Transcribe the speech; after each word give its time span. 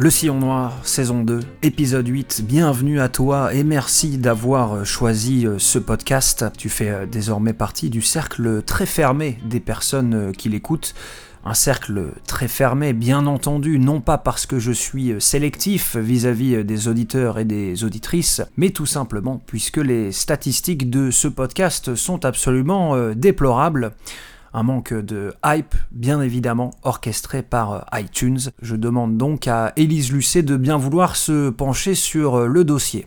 Le 0.00 0.10
Sillon 0.10 0.38
Noir, 0.38 0.78
saison 0.84 1.24
2, 1.24 1.40
épisode 1.64 2.06
8, 2.06 2.42
bienvenue 2.46 3.00
à 3.00 3.08
toi 3.08 3.52
et 3.52 3.64
merci 3.64 4.16
d'avoir 4.16 4.86
choisi 4.86 5.44
euh, 5.44 5.58
ce 5.58 5.80
podcast. 5.80 6.44
Tu 6.56 6.68
fais 6.68 6.90
euh, 6.90 7.04
désormais 7.04 7.52
partie 7.52 7.90
du 7.90 8.00
cercle 8.00 8.62
très 8.62 8.86
fermé 8.86 9.40
des 9.44 9.58
personnes 9.58 10.14
euh, 10.14 10.30
qui 10.32 10.50
l'écoutent. 10.50 10.94
Un 11.44 11.54
cercle 11.54 12.12
très 12.28 12.46
fermé, 12.46 12.92
bien 12.92 13.26
entendu, 13.26 13.80
non 13.80 14.00
pas 14.00 14.18
parce 14.18 14.46
que 14.46 14.60
je 14.60 14.70
suis 14.70 15.14
sélectif 15.18 15.96
vis-à-vis 15.96 16.62
des 16.62 16.86
auditeurs 16.86 17.40
et 17.40 17.44
des 17.44 17.82
auditrices, 17.82 18.40
mais 18.56 18.70
tout 18.70 18.86
simplement 18.86 19.42
puisque 19.46 19.78
les 19.78 20.12
statistiques 20.12 20.90
de 20.90 21.10
ce 21.10 21.26
podcast 21.26 21.96
sont 21.96 22.24
absolument 22.24 23.12
déplorables 23.14 23.92
un 24.52 24.62
manque 24.62 24.94
de 24.94 25.34
hype, 25.44 25.74
bien 25.90 26.20
évidemment, 26.20 26.70
orchestré 26.82 27.42
par 27.42 27.72
euh, 27.72 28.00
iTunes. 28.00 28.40
Je 28.62 28.76
demande 28.76 29.16
donc 29.16 29.46
à 29.46 29.72
Élise 29.76 30.12
Lucet 30.12 30.42
de 30.42 30.56
bien 30.56 30.76
vouloir 30.76 31.16
se 31.16 31.50
pencher 31.50 31.94
sur 31.94 32.36
euh, 32.36 32.46
le 32.46 32.64
dossier. 32.64 33.06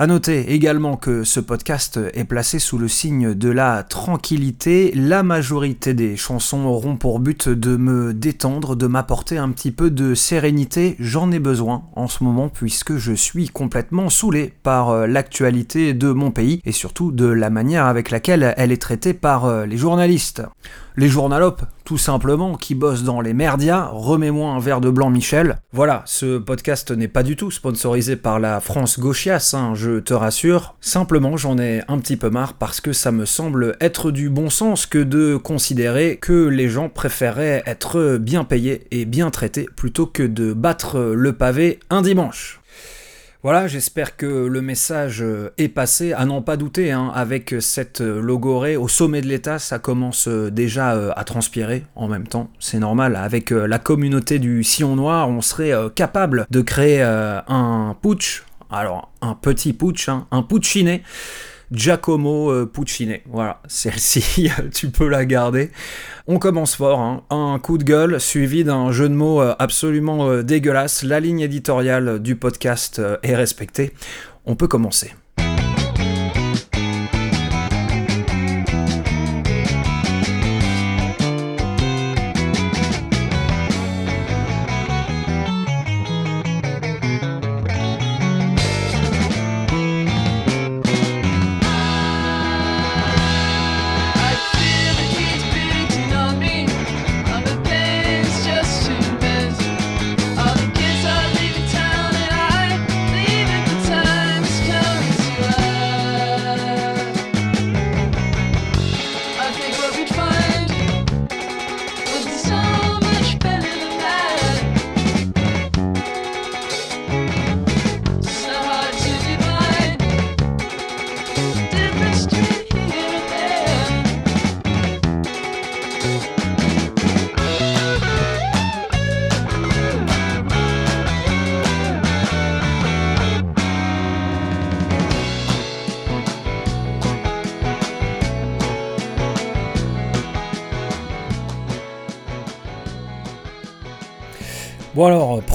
A 0.00 0.06
noter 0.06 0.54
également 0.54 0.96
que 0.96 1.24
ce 1.24 1.40
podcast 1.40 2.00
est 2.14 2.24
placé 2.24 2.58
sous 2.58 2.78
le 2.78 2.88
signe 2.88 3.34
de 3.34 3.50
la 3.50 3.82
tranquillité. 3.82 4.92
La 4.94 5.22
majorité 5.22 5.92
des 5.92 6.16
chansons 6.16 6.64
auront 6.64 6.96
pour 6.96 7.20
but 7.20 7.50
de 7.50 7.76
me 7.76 8.14
détendre, 8.14 8.76
de 8.76 8.86
m'apporter 8.86 9.36
un 9.36 9.50
petit 9.50 9.70
peu 9.70 9.90
de 9.90 10.14
sérénité. 10.14 10.96
J'en 11.00 11.30
ai 11.32 11.38
besoin 11.38 11.82
en 11.96 12.08
ce 12.08 12.24
moment 12.24 12.48
puisque 12.48 12.96
je 12.96 13.12
suis 13.12 13.50
complètement 13.50 14.08
saoulé 14.08 14.54
par 14.62 14.88
euh, 14.88 15.06
l'actualité 15.06 15.92
de 15.92 16.12
mon 16.12 16.30
pays 16.30 16.62
et 16.64 16.72
surtout 16.72 17.12
de 17.12 17.26
la 17.26 17.50
manière 17.50 17.84
avec 17.84 18.10
laquelle 18.10 18.54
elle 18.56 18.72
est 18.72 18.80
traitée 18.80 19.12
par 19.12 19.44
euh, 19.44 19.66
les 19.66 19.76
journalistes 19.76 20.42
les 20.96 21.08
journalopes, 21.08 21.62
tout 21.84 21.98
simplement, 21.98 22.56
qui 22.56 22.74
bossent 22.74 23.02
dans 23.02 23.20
les 23.20 23.34
merdias, 23.34 23.88
remets-moi 23.92 24.50
un 24.50 24.58
verre 24.58 24.80
de 24.80 24.90
blanc 24.90 25.10
Michel. 25.10 25.58
Voilà, 25.72 26.02
ce 26.06 26.38
podcast 26.38 26.90
n'est 26.90 27.08
pas 27.08 27.22
du 27.22 27.36
tout 27.36 27.50
sponsorisé 27.50 28.16
par 28.16 28.38
la 28.38 28.60
France 28.60 28.98
gauchiasse, 28.98 29.54
hein, 29.54 29.72
je 29.74 29.98
te 30.00 30.14
rassure. 30.14 30.74
Simplement, 30.80 31.36
j'en 31.36 31.58
ai 31.58 31.82
un 31.88 31.98
petit 31.98 32.16
peu 32.16 32.30
marre 32.30 32.54
parce 32.54 32.80
que 32.80 32.92
ça 32.92 33.12
me 33.12 33.24
semble 33.24 33.76
être 33.80 34.10
du 34.10 34.30
bon 34.30 34.50
sens 34.50 34.86
que 34.86 34.98
de 34.98 35.36
considérer 35.36 36.18
que 36.20 36.46
les 36.46 36.68
gens 36.68 36.88
préféraient 36.88 37.62
être 37.66 38.18
bien 38.18 38.44
payés 38.44 38.86
et 38.90 39.04
bien 39.04 39.30
traités 39.30 39.68
plutôt 39.74 40.06
que 40.06 40.22
de 40.22 40.52
battre 40.52 41.00
le 41.00 41.32
pavé 41.32 41.80
un 41.90 42.02
dimanche. 42.02 42.59
Voilà, 43.42 43.66
j'espère 43.66 44.18
que 44.18 44.26
le 44.26 44.60
message 44.60 45.22
euh, 45.22 45.54
est 45.56 45.68
passé. 45.68 46.12
À 46.12 46.26
n'en 46.26 46.42
pas 46.42 46.58
douter, 46.58 46.92
hein, 46.92 47.10
avec 47.14 47.54
cette 47.60 48.02
euh, 48.02 48.20
logorée 48.20 48.76
au 48.76 48.86
sommet 48.86 49.22
de 49.22 49.28
l'État, 49.28 49.58
ça 49.58 49.78
commence 49.78 50.28
euh, 50.28 50.50
déjà 50.50 50.90
à 51.16 51.24
transpirer 51.24 51.86
en 51.96 52.06
même 52.06 52.26
temps. 52.26 52.50
C'est 52.58 52.78
normal, 52.78 53.16
avec 53.16 53.50
la 53.50 53.78
communauté 53.78 54.38
du 54.38 54.62
Sillon 54.62 54.94
Noir, 54.94 55.30
on 55.30 55.40
serait 55.40 55.72
capable 55.94 56.46
de 56.50 56.60
créer 56.60 57.00
un 57.02 57.96
putsch. 58.02 58.44
Alors, 58.70 59.10
un 59.22 59.34
petit 59.34 59.72
putsch, 59.72 60.08
hein, 60.08 60.26
un 60.30 60.42
putchiné 60.42 61.02
Giacomo 61.72 62.50
euh, 62.50 62.66
Puccini. 62.66 63.18
Voilà, 63.26 63.60
celle-ci, 63.68 64.50
tu 64.74 64.90
peux 64.90 65.08
la 65.08 65.24
garder. 65.24 65.70
On 66.26 66.38
commence 66.38 66.74
fort, 66.74 67.00
hein. 67.00 67.22
un 67.30 67.58
coup 67.58 67.78
de 67.78 67.84
gueule 67.84 68.20
suivi 68.20 68.64
d'un 68.64 68.92
jeu 68.92 69.08
de 69.08 69.14
mots 69.14 69.40
euh, 69.40 69.54
absolument 69.58 70.28
euh, 70.28 70.42
dégueulasse. 70.42 71.02
La 71.02 71.20
ligne 71.20 71.40
éditoriale 71.40 72.20
du 72.20 72.36
podcast 72.36 73.00
est 73.22 73.34
respectée. 73.34 73.92
On 74.46 74.56
peut 74.56 74.68
commencer. 74.68 75.12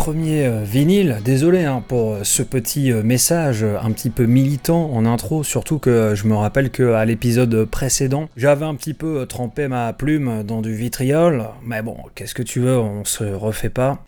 Premier 0.05 0.45
euh, 0.45 0.63
vinyle, 0.63 1.17
désolé 1.25 1.63
hein, 1.63 1.83
pour 1.87 2.11
euh, 2.11 2.19
ce 2.21 2.43
petit 2.43 2.91
euh, 2.91 3.01
message 3.01 3.63
un 3.63 3.91
petit 3.91 4.11
peu 4.11 4.27
militant 4.27 4.91
en 4.93 5.03
intro, 5.03 5.43
surtout 5.43 5.79
que 5.79 6.13
je 6.13 6.27
me 6.27 6.35
rappelle 6.35 6.69
qu'à 6.69 7.03
l'épisode 7.05 7.65
précédent, 7.65 8.29
j'avais 8.37 8.65
un 8.65 8.75
petit 8.75 8.93
peu 8.93 9.25
trempé 9.25 9.67
ma 9.67 9.93
plume 9.93 10.43
dans 10.43 10.61
du 10.61 10.75
vitriol, 10.75 11.45
mais 11.63 11.81
bon, 11.81 11.97
qu'est-ce 12.13 12.35
que 12.35 12.43
tu 12.43 12.59
veux, 12.59 12.77
on 12.77 13.03
se 13.03 13.23
refait 13.23 13.71
pas. 13.71 14.05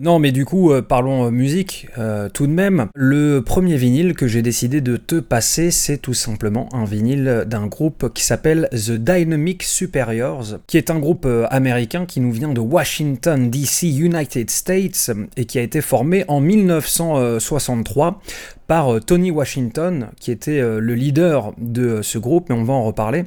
Non 0.00 0.18
mais 0.18 0.32
du 0.32 0.46
coup, 0.46 0.72
parlons 0.88 1.30
musique 1.30 1.88
tout 2.32 2.46
de 2.46 2.52
même. 2.52 2.86
Le 2.94 3.40
premier 3.40 3.76
vinyle 3.76 4.14
que 4.14 4.26
j'ai 4.26 4.40
décidé 4.40 4.80
de 4.80 4.96
te 4.96 5.16
passer, 5.16 5.70
c'est 5.70 5.98
tout 5.98 6.14
simplement 6.14 6.70
un 6.72 6.86
vinyle 6.86 7.44
d'un 7.46 7.66
groupe 7.66 8.10
qui 8.14 8.24
s'appelle 8.24 8.70
The 8.72 8.92
Dynamic 8.92 9.62
Superiors, 9.62 10.58
qui 10.66 10.78
est 10.78 10.90
un 10.90 10.98
groupe 10.98 11.28
américain 11.50 12.06
qui 12.06 12.20
nous 12.20 12.32
vient 12.32 12.48
de 12.48 12.60
Washington 12.60 13.50
DC, 13.50 13.82
United 13.82 14.50
States 14.50 15.10
et 15.36 15.44
qui 15.44 15.58
a 15.58 15.62
été 15.62 15.82
formé 15.82 16.24
en 16.28 16.40
1963 16.40 18.22
par 18.70 18.94
euh, 18.94 19.00
Tony 19.00 19.32
Washington, 19.32 20.10
qui 20.20 20.30
était 20.30 20.60
euh, 20.60 20.78
le 20.78 20.94
leader 20.94 21.52
de 21.58 22.02
ce 22.02 22.18
groupe, 22.18 22.50
mais 22.50 22.54
on 22.54 22.62
va 22.62 22.72
en 22.72 22.84
reparler. 22.84 23.24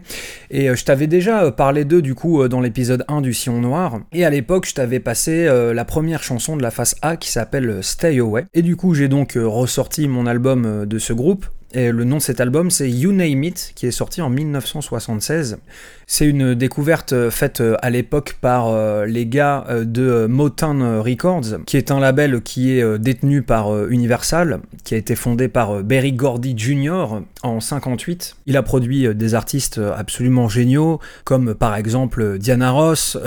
Et 0.52 0.70
euh, 0.70 0.76
je 0.78 0.86
t'avais 0.86 1.08
déjà 1.08 1.52
parlé 1.52 1.84
d'eux 1.84 2.02
du 2.02 2.16
coup 2.16 2.47
dans 2.47 2.62
l'épisode 2.62 3.03
1 3.09 3.20
du 3.20 3.34
Sion 3.34 3.59
Noir, 3.59 4.00
et 4.14 4.23
à 4.23 4.29
l'époque 4.29 4.66
je 4.66 4.73
t'avais 4.73 5.02
passé 5.02 5.46
la 5.73 5.84
première 5.84 6.23
chanson 6.23 6.56
de 6.56 6.62
la 6.62 6.72
face 6.72 6.96
A 7.02 7.17
qui 7.17 7.29
s'appelle 7.29 7.79
Stay 7.82 8.20
Away. 8.20 8.46
Et 8.53 8.62
du 8.62 8.78
coup 8.78 8.94
j'ai 8.94 9.09
donc 9.09 9.34
ressorti 9.35 10.08
mon 10.08 10.28
album 10.28 10.85
de 10.85 10.97
ce 10.97 11.12
groupe, 11.12 11.46
et 11.73 11.91
le 11.91 12.03
nom 12.03 12.17
de 12.17 12.22
cet 12.22 12.40
album, 12.40 12.70
c'est 12.70 12.90
You 12.90 13.12
Name 13.12 13.44
It, 13.44 13.73
qui 13.76 13.88
est 13.88 13.91
sorti 13.91 14.22
en 14.22 14.29
1976. 14.29 15.58
C'est 16.05 16.28
une 16.28 16.53
découverte 16.53 17.14
euh, 17.14 17.32
faite 17.32 17.61
euh, 17.61 17.76
à 17.82 17.90
l'époque 17.90 18.35
par 18.41 18.67
euh, 18.67 19.05
les 19.05 19.26
gars 19.26 19.66
de 19.84 20.26
Motown 20.28 21.00
Records, 21.00 21.64
qui 21.66 21.78
est 21.78 21.91
un 21.91 22.00
label 22.00 22.41
qui 22.41 22.72
est 22.72 23.00
détenu 23.00 23.41
par 23.41 23.88
Universal, 23.88 24.59
qui 24.84 24.96
a 24.96 24.97
été 24.97 25.16
fondé 25.16 25.47
par 25.47 25.84
Berry 25.84 26.14
Gordy 26.14 26.53
Jr. 26.58 27.22
en 27.44 27.59
58. 27.59 28.35
Il 28.47 28.58
a 28.58 28.64
produit 28.64 29.14
des 29.14 29.35
artistes 29.35 29.79
absolument 29.96 30.50
géniaux, 30.50 31.00
comme 31.23 31.53
par 31.53 31.76
exemple 31.76 32.38
Diana 32.38 32.72
Ross, 32.72 33.17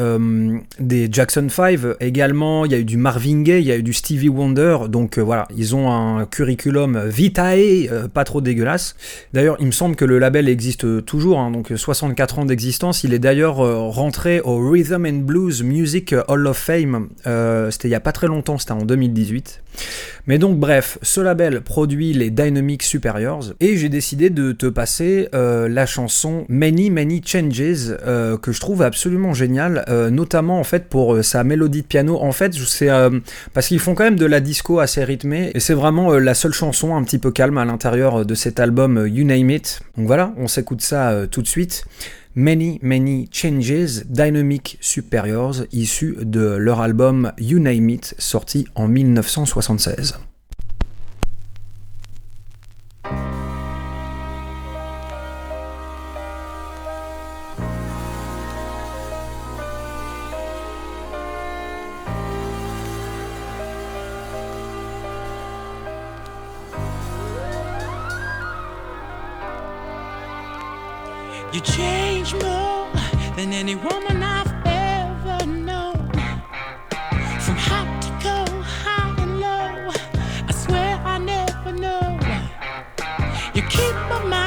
des 0.81 1.09
Jackson 1.11 1.47
5 1.49 1.81
également. 2.01 2.65
Il 2.65 2.73
y 2.73 2.75
a 2.75 2.79
eu 2.79 2.85
du 2.85 2.97
Marvin 2.97 3.43
Gaye, 3.43 3.63
il 3.63 3.67
y 3.67 3.73
a 3.73 3.77
eu 3.77 3.83
du 3.83 3.93
Stevie 3.93 4.29
Wonder. 4.29 4.79
Donc 4.89 5.19
voilà, 5.19 5.47
ils 5.57 5.75
ont 5.75 5.91
un 5.91 6.27
curriculum 6.27 7.07
vitae, 7.07 7.89
pas 8.13 8.25
trop 8.25 8.41
dégueulasse. 8.41 8.97
D'ailleurs, 9.33 9.57
il 9.61 9.67
me 9.67 9.73
semble 9.73 9.97
que 9.97 10.05
le 10.05 10.19
label 10.19 10.49
existe 10.49 11.05
toujours, 11.05 11.39
hein, 11.39 11.51
donc 11.51 11.73
64 11.75 12.41
ans 12.41 12.45
d'existence. 12.45 12.66
Il 13.05 13.15
est 13.15 13.19
d'ailleurs 13.19 13.57
rentré 13.57 14.41
au 14.41 14.59
Rhythm 14.59 15.07
and 15.07 15.21
Blues 15.25 15.63
Music 15.63 16.15
Hall 16.29 16.47
of 16.47 16.57
Fame. 16.57 17.09
c'était 17.71 17.89
il 17.89 17.93
y 17.93 17.95
a 17.95 18.01
pas 18.01 18.13
très 18.13 18.27
longtemps, 18.27 18.59
c'était 18.59 18.73
en 18.73 18.85
2018. 18.85 19.63
Mais 20.27 20.39
donc 20.39 20.59
bref, 20.59 20.99
ce 21.03 21.21
label 21.21 21.61
produit 21.61 22.13
les 22.13 22.31
Dynamic 22.31 22.83
Superiors 22.83 23.53
et 23.61 23.77
j'ai 23.77 23.89
décidé 23.89 24.29
de 24.29 24.51
te 24.51 24.67
passer 24.67 25.29
euh, 25.35 25.69
la 25.69 25.87
chanson 25.87 26.45
Many 26.49 26.91
Many 26.91 27.23
Changes 27.25 27.97
euh, 28.05 28.37
que 28.37 28.51
je 28.51 28.59
trouve 28.59 28.83
absolument 28.83 29.35
géniale, 29.35 29.85
euh, 29.89 30.11
notamment 30.11 30.59
en 30.59 30.65
fait 30.65 30.89
pour 30.89 31.23
sa 31.23 31.45
mélodie 31.45 31.83
de 31.83 31.87
piano. 31.87 32.19
En 32.21 32.33
fait, 32.33 32.55
c'est 32.55 32.91
parce 33.55 33.69
qu'ils 33.69 33.79
font 33.79 33.95
quand 33.95 34.05
même 34.05 34.19
de 34.19 34.27
la 34.27 34.41
disco 34.41 34.81
assez 34.81 35.05
rythmée 35.05 35.53
et 35.55 35.61
c'est 35.61 35.75
vraiment 35.75 36.13
la 36.15 36.35
seule 36.35 36.53
chanson 36.53 36.97
un 36.97 37.05
petit 37.05 37.19
peu 37.19 37.31
calme 37.31 37.59
à 37.59 37.65
l'intérieur 37.65 38.27
de 38.27 38.35
cet 38.35 38.59
album 38.59 39.07
You 39.07 39.25
Name 39.25 39.51
It. 39.51 39.81
Donc 39.97 40.07
voilà, 40.09 40.33
on 40.37 40.49
s'écoute 40.49 40.83
ça 40.83 41.27
tout 41.31 41.43
de 41.43 41.49
suite. 41.49 41.85
Many 42.39 42.79
Many 42.83 43.31
Changes 43.33 44.05
Dynamic 44.11 44.77
Superiors, 44.83 45.65
issu 45.73 46.19
de 46.21 46.57
leur 46.57 46.81
album 46.83 47.33
You 47.39 47.59
Name 47.59 47.89
It, 47.89 48.15
sorti 48.19 48.67
en 48.75 48.89
1976. 49.69 50.27
You 71.53 71.61
change 71.63 72.35
more 72.35 72.89
than 73.35 73.53
any 73.53 73.75
woman 73.77 74.16
keep 83.77 83.95
my 84.11 84.25
mind 84.25 84.46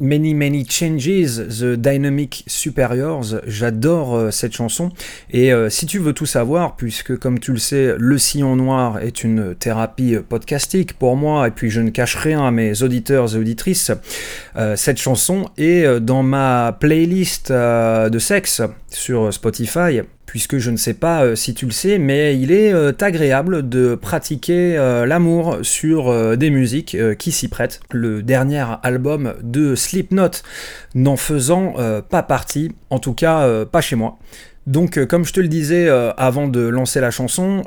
Many 0.00 0.34
Many 0.34 0.66
Changes, 0.68 1.48
The 1.48 1.74
Dynamic 1.74 2.44
Superiors, 2.46 3.40
j'adore 3.46 4.16
euh, 4.16 4.30
cette 4.30 4.52
chanson. 4.52 4.90
Et 5.30 5.52
euh, 5.52 5.70
si 5.70 5.86
tu 5.86 5.98
veux 5.98 6.12
tout 6.12 6.26
savoir, 6.26 6.76
puisque 6.76 7.16
comme 7.18 7.38
tu 7.38 7.52
le 7.52 7.58
sais, 7.58 7.94
le 7.98 8.18
sillon 8.18 8.56
noir 8.56 8.98
est 9.00 9.24
une 9.24 9.54
thérapie 9.54 10.16
podcastique 10.28 10.94
pour 10.94 11.16
moi, 11.16 11.48
et 11.48 11.50
puis 11.50 11.70
je 11.70 11.80
ne 11.80 11.90
cache 11.90 12.16
rien 12.16 12.46
à 12.46 12.50
mes 12.50 12.82
auditeurs 12.82 13.34
et 13.34 13.38
auditrices, 13.38 13.92
euh, 14.56 14.76
cette 14.76 14.98
chanson 14.98 15.48
est 15.58 15.84
euh, 15.84 16.00
dans 16.00 16.22
ma 16.22 16.76
playlist 16.78 17.50
euh, 17.50 18.08
de 18.08 18.18
sexe 18.18 18.62
sur 18.90 19.32
Spotify 19.32 20.00
puisque 20.36 20.58
je 20.58 20.70
ne 20.70 20.76
sais 20.76 20.92
pas 20.92 21.24
euh, 21.24 21.34
si 21.34 21.54
tu 21.54 21.64
le 21.64 21.70
sais, 21.70 21.96
mais 21.96 22.38
il 22.38 22.52
est 22.52 22.70
euh, 22.70 22.92
agréable 23.00 23.66
de 23.70 23.94
pratiquer 23.94 24.76
euh, 24.76 25.06
l'amour 25.06 25.60
sur 25.62 26.36
des 26.36 26.50
musiques 26.50 26.94
qui 27.18 27.32
s'y 27.32 27.48
prêtent. 27.48 27.80
Le 27.90 28.22
dernier 28.22 28.66
album 28.82 29.32
de 29.42 29.74
Slipknot 29.74 30.42
n'en 30.94 31.16
faisant 31.16 31.74
pas 32.10 32.22
partie, 32.22 32.72
en 32.90 32.98
tout 32.98 33.14
cas 33.14 33.64
pas 33.64 33.80
chez 33.80 33.96
moi. 33.96 34.18
Donc, 34.66 35.02
comme 35.06 35.24
je 35.24 35.32
te 35.32 35.40
le 35.40 35.48
disais 35.48 35.88
avant 36.16 36.48
de 36.48 36.60
lancer 36.60 37.00
la 37.00 37.10
chanson, 37.10 37.62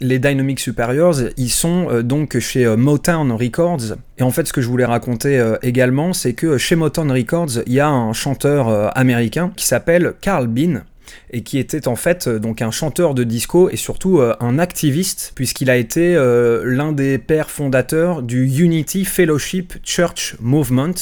les 0.00 0.18
Dynamic 0.18 0.58
Superiors, 0.58 1.16
ils 1.36 1.50
sont 1.50 2.02
donc 2.02 2.38
chez 2.38 2.66
Motown 2.76 3.30
Records. 3.32 3.96
Et 4.18 4.22
en 4.22 4.30
fait, 4.30 4.48
ce 4.48 4.52
que 4.52 4.62
je 4.62 4.68
voulais 4.68 4.84
raconter 4.84 5.54
également, 5.62 6.12
c'est 6.12 6.32
que 6.32 6.58
chez 6.58 6.76
Motown 6.76 7.10
Records, 7.12 7.62
il 7.66 7.74
y 7.74 7.80
a 7.80 7.88
un 7.88 8.12
chanteur 8.12 8.96
américain 8.96 9.52
qui 9.56 9.66
s'appelle 9.66 10.14
Carl 10.20 10.46
Bean 10.46 10.82
et 11.30 11.42
qui 11.42 11.58
était 11.58 11.88
en 11.88 11.96
fait 11.96 12.26
euh, 12.26 12.38
donc 12.38 12.62
un 12.62 12.70
chanteur 12.70 13.14
de 13.14 13.24
disco 13.24 13.70
et 13.70 13.76
surtout 13.76 14.18
euh, 14.18 14.34
un 14.40 14.58
activiste 14.58 15.32
puisqu'il 15.34 15.70
a 15.70 15.76
été 15.76 16.14
euh, 16.14 16.62
l'un 16.64 16.92
des 16.92 17.18
pères 17.18 17.50
fondateurs 17.50 18.22
du 18.22 18.46
Unity 18.46 19.04
Fellowship 19.04 19.74
Church 19.84 20.36
Movement. 20.40 20.94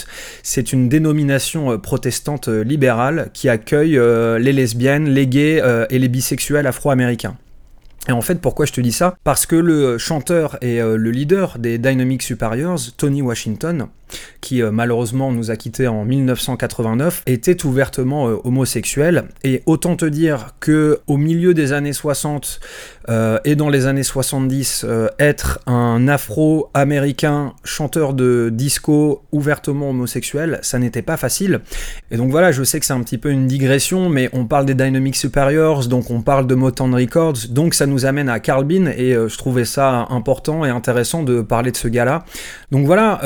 C'est 0.42 0.72
une 0.72 0.88
dénomination 0.88 1.78
protestante 1.78 2.48
libérale 2.48 3.30
qui 3.32 3.48
accueille 3.48 3.98
les 4.40 4.52
lesbiennes, 4.52 5.08
les 5.08 5.26
gays 5.26 5.62
et 5.90 5.98
les 5.98 6.08
bisexuels 6.08 6.66
afro-américains. 6.66 7.36
Et 8.08 8.12
en 8.12 8.22
fait, 8.22 8.40
pourquoi 8.40 8.66
je 8.66 8.72
te 8.72 8.80
dis 8.80 8.92
ça? 8.92 9.16
Parce 9.24 9.46
que 9.46 9.56
le 9.56 9.98
chanteur 9.98 10.58
et 10.62 10.78
le 10.78 11.10
leader 11.10 11.58
des 11.58 11.78
Dynamic 11.78 12.22
Superiors, 12.22 12.78
Tony 12.96 13.22
Washington, 13.22 13.88
qui 14.40 14.62
euh, 14.62 14.70
malheureusement 14.70 15.32
nous 15.32 15.50
a 15.50 15.56
quittés 15.56 15.88
en 15.88 16.04
1989, 16.04 17.22
était 17.26 17.64
ouvertement 17.66 18.28
euh, 18.28 18.36
homosexuel. 18.44 19.24
Et 19.44 19.62
autant 19.66 19.96
te 19.96 20.04
dire 20.04 20.54
que 20.60 21.00
au 21.06 21.16
milieu 21.16 21.54
des 21.54 21.72
années 21.72 21.92
60 21.92 22.60
euh, 23.08 23.38
et 23.44 23.56
dans 23.56 23.68
les 23.68 23.86
années 23.86 24.02
70, 24.02 24.84
euh, 24.86 25.08
être 25.18 25.60
un 25.66 26.08
afro-américain 26.08 27.54
chanteur 27.64 28.12
de 28.14 28.50
disco 28.52 29.22
ouvertement 29.32 29.90
homosexuel, 29.90 30.58
ça 30.62 30.78
n'était 30.78 31.02
pas 31.02 31.16
facile. 31.16 31.60
Et 32.10 32.16
donc 32.16 32.30
voilà, 32.30 32.52
je 32.52 32.62
sais 32.62 32.80
que 32.80 32.86
c'est 32.86 32.92
un 32.92 33.02
petit 33.02 33.18
peu 33.18 33.30
une 33.30 33.46
digression, 33.46 34.08
mais 34.08 34.28
on 34.32 34.44
parle 34.44 34.66
des 34.66 34.74
Dynamic 34.74 35.16
Superiors, 35.16 35.86
donc 35.86 36.10
on 36.10 36.20
parle 36.20 36.46
de 36.46 36.54
Motown 36.54 36.94
Records, 36.94 37.48
donc 37.50 37.74
ça 37.74 37.86
nous 37.86 38.04
amène 38.04 38.28
à 38.28 38.40
Carl 38.40 38.64
Bean, 38.64 38.86
et 38.86 39.14
je 39.14 39.38
trouvais 39.38 39.64
ça 39.64 40.06
important 40.10 40.64
et 40.64 40.70
intéressant 40.70 41.22
de 41.22 41.40
parler 41.40 41.70
de 41.70 41.76
ce 41.76 41.88
gars-là. 41.88 42.24
Donc 42.70 42.86
voilà, 42.86 43.20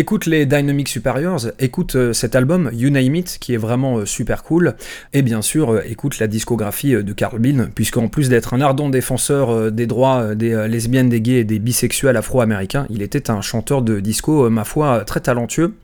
écoute 0.00 0.24
les 0.24 0.46
Dynamic 0.46 0.88
Superiors, 0.88 1.48
écoute 1.58 1.94
euh, 1.94 2.14
cet 2.14 2.34
album 2.34 2.70
You 2.72 2.88
Name 2.88 3.16
It, 3.16 3.36
qui 3.38 3.52
est 3.52 3.58
vraiment 3.58 3.98
euh, 3.98 4.06
super 4.06 4.42
cool, 4.42 4.74
et 5.12 5.20
bien 5.20 5.42
sûr, 5.42 5.74
euh, 5.74 5.82
écoute 5.86 6.18
la 6.18 6.26
discographie 6.26 6.92
de 6.92 7.12
Carl 7.12 7.38
Bean, 7.38 7.66
puisqu'en 7.74 8.08
plus 8.08 8.30
d'être 8.30 8.54
un 8.54 8.62
ardent 8.62 8.88
défenseur 8.88 9.70
des 9.70 9.86
droits 9.86 10.34
des 10.34 10.66
lesbiennes, 10.68 11.10
des 11.10 11.20
gays 11.20 11.40
et 11.40 11.44
des 11.44 11.58
bisexuels 11.58 12.16
afro-américains, 12.16 12.86
il 12.88 13.02
était 13.02 13.30
un 13.30 13.42
chanteur 13.42 13.82
de 13.82 14.00
disco, 14.00 14.48
ma 14.48 14.64
foi, 14.64 15.04
très 15.04 15.20
talentueux. 15.20 15.74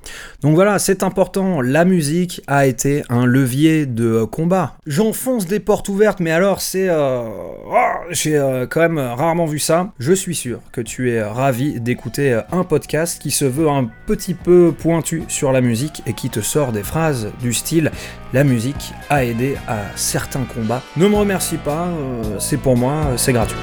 Donc 0.41 0.55
voilà, 0.55 0.79
c'est 0.79 1.03
important, 1.03 1.61
la 1.61 1.85
musique 1.85 2.41
a 2.47 2.67
été 2.67 3.03
un 3.11 3.27
levier 3.27 3.85
de 3.85 4.25
combat. 4.25 4.79
J'enfonce 4.87 5.47
des 5.47 5.61
portes 5.61 5.91
ouvertes, 5.91 6.21
mais 6.21 6.31
alors 6.31 6.63
c'est... 6.63 6.89
oh, 6.91 7.75
J'ai 8.11 8.65
quand 8.71 8.81
même 8.81 8.99
rarement 8.99 9.45
vu 9.45 9.59
ça. 9.59 9.93
Je 9.99 10.15
suis 10.15 10.35
sûr 10.35 10.61
que 10.73 10.81
tu 10.81 11.11
es 11.11 11.23
ravi 11.23 11.81
d'écouter 11.81 12.41
un 12.51 12.65
podcast 12.65 13.21
qui 13.21 13.31
se 13.31 13.45
veut 13.45 13.69
un 13.69 13.91
petit 14.07 14.35
peu 14.35 14.73
pointu 14.77 15.25
sur 15.29 15.53
la 15.53 15.61
musique 15.61 16.03
et 16.07 16.13
qui 16.13 16.31
te 16.31 16.41
sort 16.41 16.73
des 16.73 16.83
phrases 16.83 17.33
du 17.41 17.53
style 17.53 17.91
la 18.33 18.45
musique 18.45 18.93
a 19.11 19.25
aidé 19.25 19.57
à 19.69 19.79
certains 19.97 20.45
combats. 20.45 20.83
Ne 20.97 21.09
me 21.09 21.17
remercie 21.17 21.59
pas, 21.59 21.87
euh, 21.87 22.39
c'est 22.39 22.59
pour 22.59 22.77
moi, 22.77 23.13
c'est 23.17 23.33
gratuit. 23.33 23.57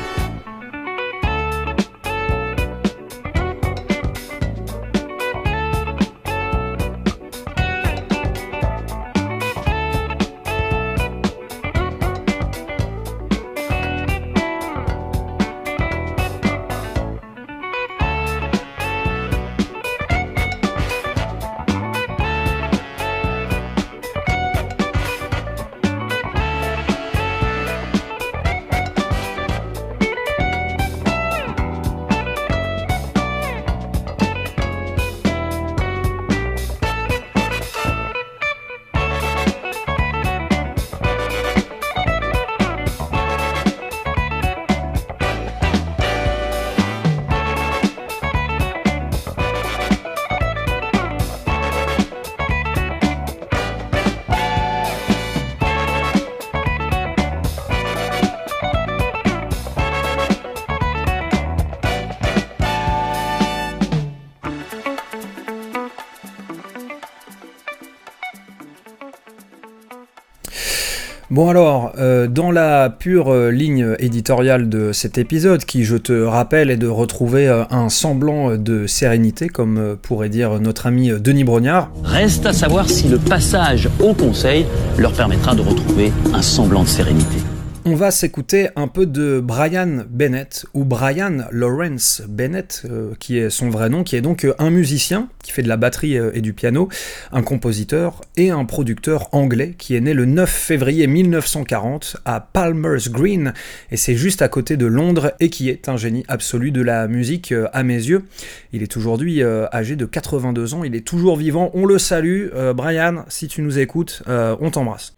Pure 73.04 73.34
euh, 73.34 73.52
ligne 73.52 73.98
éditoriale 74.00 74.70
de 74.70 74.94
cet 74.94 75.18
épisode, 75.18 75.66
qui 75.66 75.84
je 75.84 75.98
te 75.98 76.14
rappelle 76.14 76.72
est 76.72 76.78
de 76.78 76.88
retrouver 76.88 77.50
euh, 77.50 77.66
un 77.70 77.90
semblant 77.90 78.56
de 78.56 78.88
sérénité, 78.88 79.50
comme 79.50 79.78
euh, 79.78 79.96
pourrait 80.02 80.30
dire 80.30 80.62
notre 80.62 80.88
ami 80.88 81.12
Denis 81.12 81.44
Brognard, 81.44 81.92
Reste 82.06 82.46
à 82.46 82.54
savoir 82.54 82.90
si 82.90 83.10
le 83.10 83.18
passage 83.18 83.90
au 84.00 84.14
Conseil 84.14 84.66
leur 84.98 85.12
permettra 85.12 85.54
de 85.54 85.60
retrouver 85.60 86.14
un 86.34 86.42
semblant 86.42 86.84
de 86.84 86.88
sérénité. 86.88 87.53
On 87.86 87.96
va 87.96 88.12
s'écouter 88.12 88.70
un 88.78 88.88
peu 88.88 89.06
de 89.06 89.42
Brian 89.44 90.06
Bennett, 90.10 90.66
ou 90.74 90.86
Brian 90.86 91.40
Lawrence 91.52 92.22
Bennett, 92.28 92.84
euh, 92.86 93.14
qui 93.20 93.38
est 93.38 93.50
son 93.50 93.70
vrai 93.70 93.90
nom, 93.90 94.04
qui 94.04 94.16
est 94.16 94.22
donc 94.22 94.46
euh, 94.46 94.54
un 94.58 94.70
musicien 94.70 95.28
qui 95.44 95.52
fait 95.52 95.64
de 95.64 95.68
la 95.68 95.76
batterie 95.76 96.18
euh, 96.18 96.32
et 96.34 96.40
du 96.40 96.54
piano, 96.54 96.88
un 97.34 97.42
compositeur 97.42 98.22
et 98.38 98.52
un 98.52 98.64
producteur 98.64 99.28
anglais 99.34 99.76
qui 99.78 99.96
est 99.96 100.02
né 100.02 100.14
le 100.14 100.26
9 100.26 100.50
février 100.50 101.08
1940 101.08 102.18
à 102.24 102.40
Palmer's 102.40 103.10
Green, 103.10 103.54
et 103.92 103.98
c'est 103.98 104.16
juste 104.16 104.42
à 104.42 104.48
côté 104.48 104.78
de 104.78 104.86
Londres, 104.86 105.34
et 105.42 105.50
qui 105.50 105.70
est 105.70 105.90
un 105.90 105.98
génie 105.98 106.24
absolu 106.30 106.72
de 106.72 106.82
la 106.82 107.10
musique 107.10 107.54
à 107.74 107.84
mes 107.84 107.96
yeux. 107.96 108.24
Il 108.72 108.82
est 108.82 108.96
aujourd'hui 108.96 109.44
âgé 109.44 109.96
de 109.96 110.06
82 110.06 110.74
ans, 110.74 110.84
il 110.84 110.96
est 110.96 111.06
toujours 111.06 111.36
vivant, 111.36 111.70
on 111.74 111.86
le 111.86 112.00
salue. 112.00 112.48
Brian, 112.76 113.26
si 113.28 113.48
tu 113.48 113.62
nous 113.62 113.80
écoutes, 113.80 114.24
on 114.28 114.72
t'embrasse. 114.72 115.14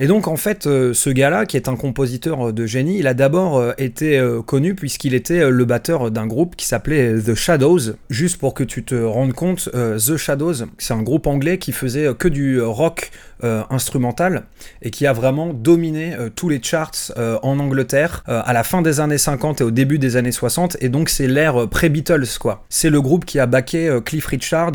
Et 0.00 0.06
donc 0.06 0.28
en 0.28 0.36
fait, 0.36 0.66
euh, 0.66 0.94
ce 0.94 1.10
gars-là, 1.10 1.44
qui 1.44 1.56
est 1.56 1.68
un 1.68 1.74
compositeur 1.74 2.48
euh, 2.48 2.52
de 2.52 2.66
génie, 2.66 2.98
il 2.98 3.06
a 3.08 3.14
d'abord 3.14 3.58
euh, 3.58 3.72
été 3.78 4.20
connu 4.46 4.74
puisqu'il 4.74 5.14
était 5.14 5.50
le 5.50 5.64
batteur 5.64 6.10
d'un 6.10 6.26
groupe 6.26 6.56
qui 6.56 6.66
s'appelait 6.66 7.18
The 7.20 7.34
Shadows. 7.34 7.94
Juste 8.10 8.38
pour 8.38 8.54
que 8.54 8.64
tu 8.64 8.84
te 8.84 8.94
rendes 8.94 9.32
compte, 9.32 9.70
The 9.72 10.16
Shadows, 10.16 10.66
c'est 10.78 10.94
un 10.94 11.02
groupe 11.02 11.26
anglais 11.26 11.58
qui 11.58 11.72
faisait 11.72 12.14
que 12.18 12.28
du 12.28 12.60
rock 12.60 13.10
euh, 13.44 13.62
instrumental 13.70 14.44
et 14.82 14.90
qui 14.90 15.06
a 15.06 15.12
vraiment 15.12 15.52
dominé 15.52 16.14
euh, 16.14 16.28
tous 16.34 16.48
les 16.48 16.60
charts 16.62 17.12
euh, 17.16 17.38
en 17.42 17.58
Angleterre 17.58 18.24
euh, 18.28 18.40
à 18.44 18.52
la 18.52 18.64
fin 18.64 18.82
des 18.82 19.00
années 19.00 19.18
50 19.18 19.60
et 19.60 19.64
au 19.64 19.70
début 19.70 19.98
des 19.98 20.16
années 20.16 20.32
60. 20.32 20.76
Et 20.80 20.88
donc 20.88 21.08
c'est 21.08 21.26
l'ère 21.26 21.68
pré-Beatles 21.68 22.38
quoi. 22.40 22.64
C'est 22.68 22.90
le 22.90 23.00
groupe 23.00 23.24
qui 23.24 23.38
a 23.38 23.48
euh, 23.74 24.00
Cliff 24.00 24.26
Richard 24.26 24.72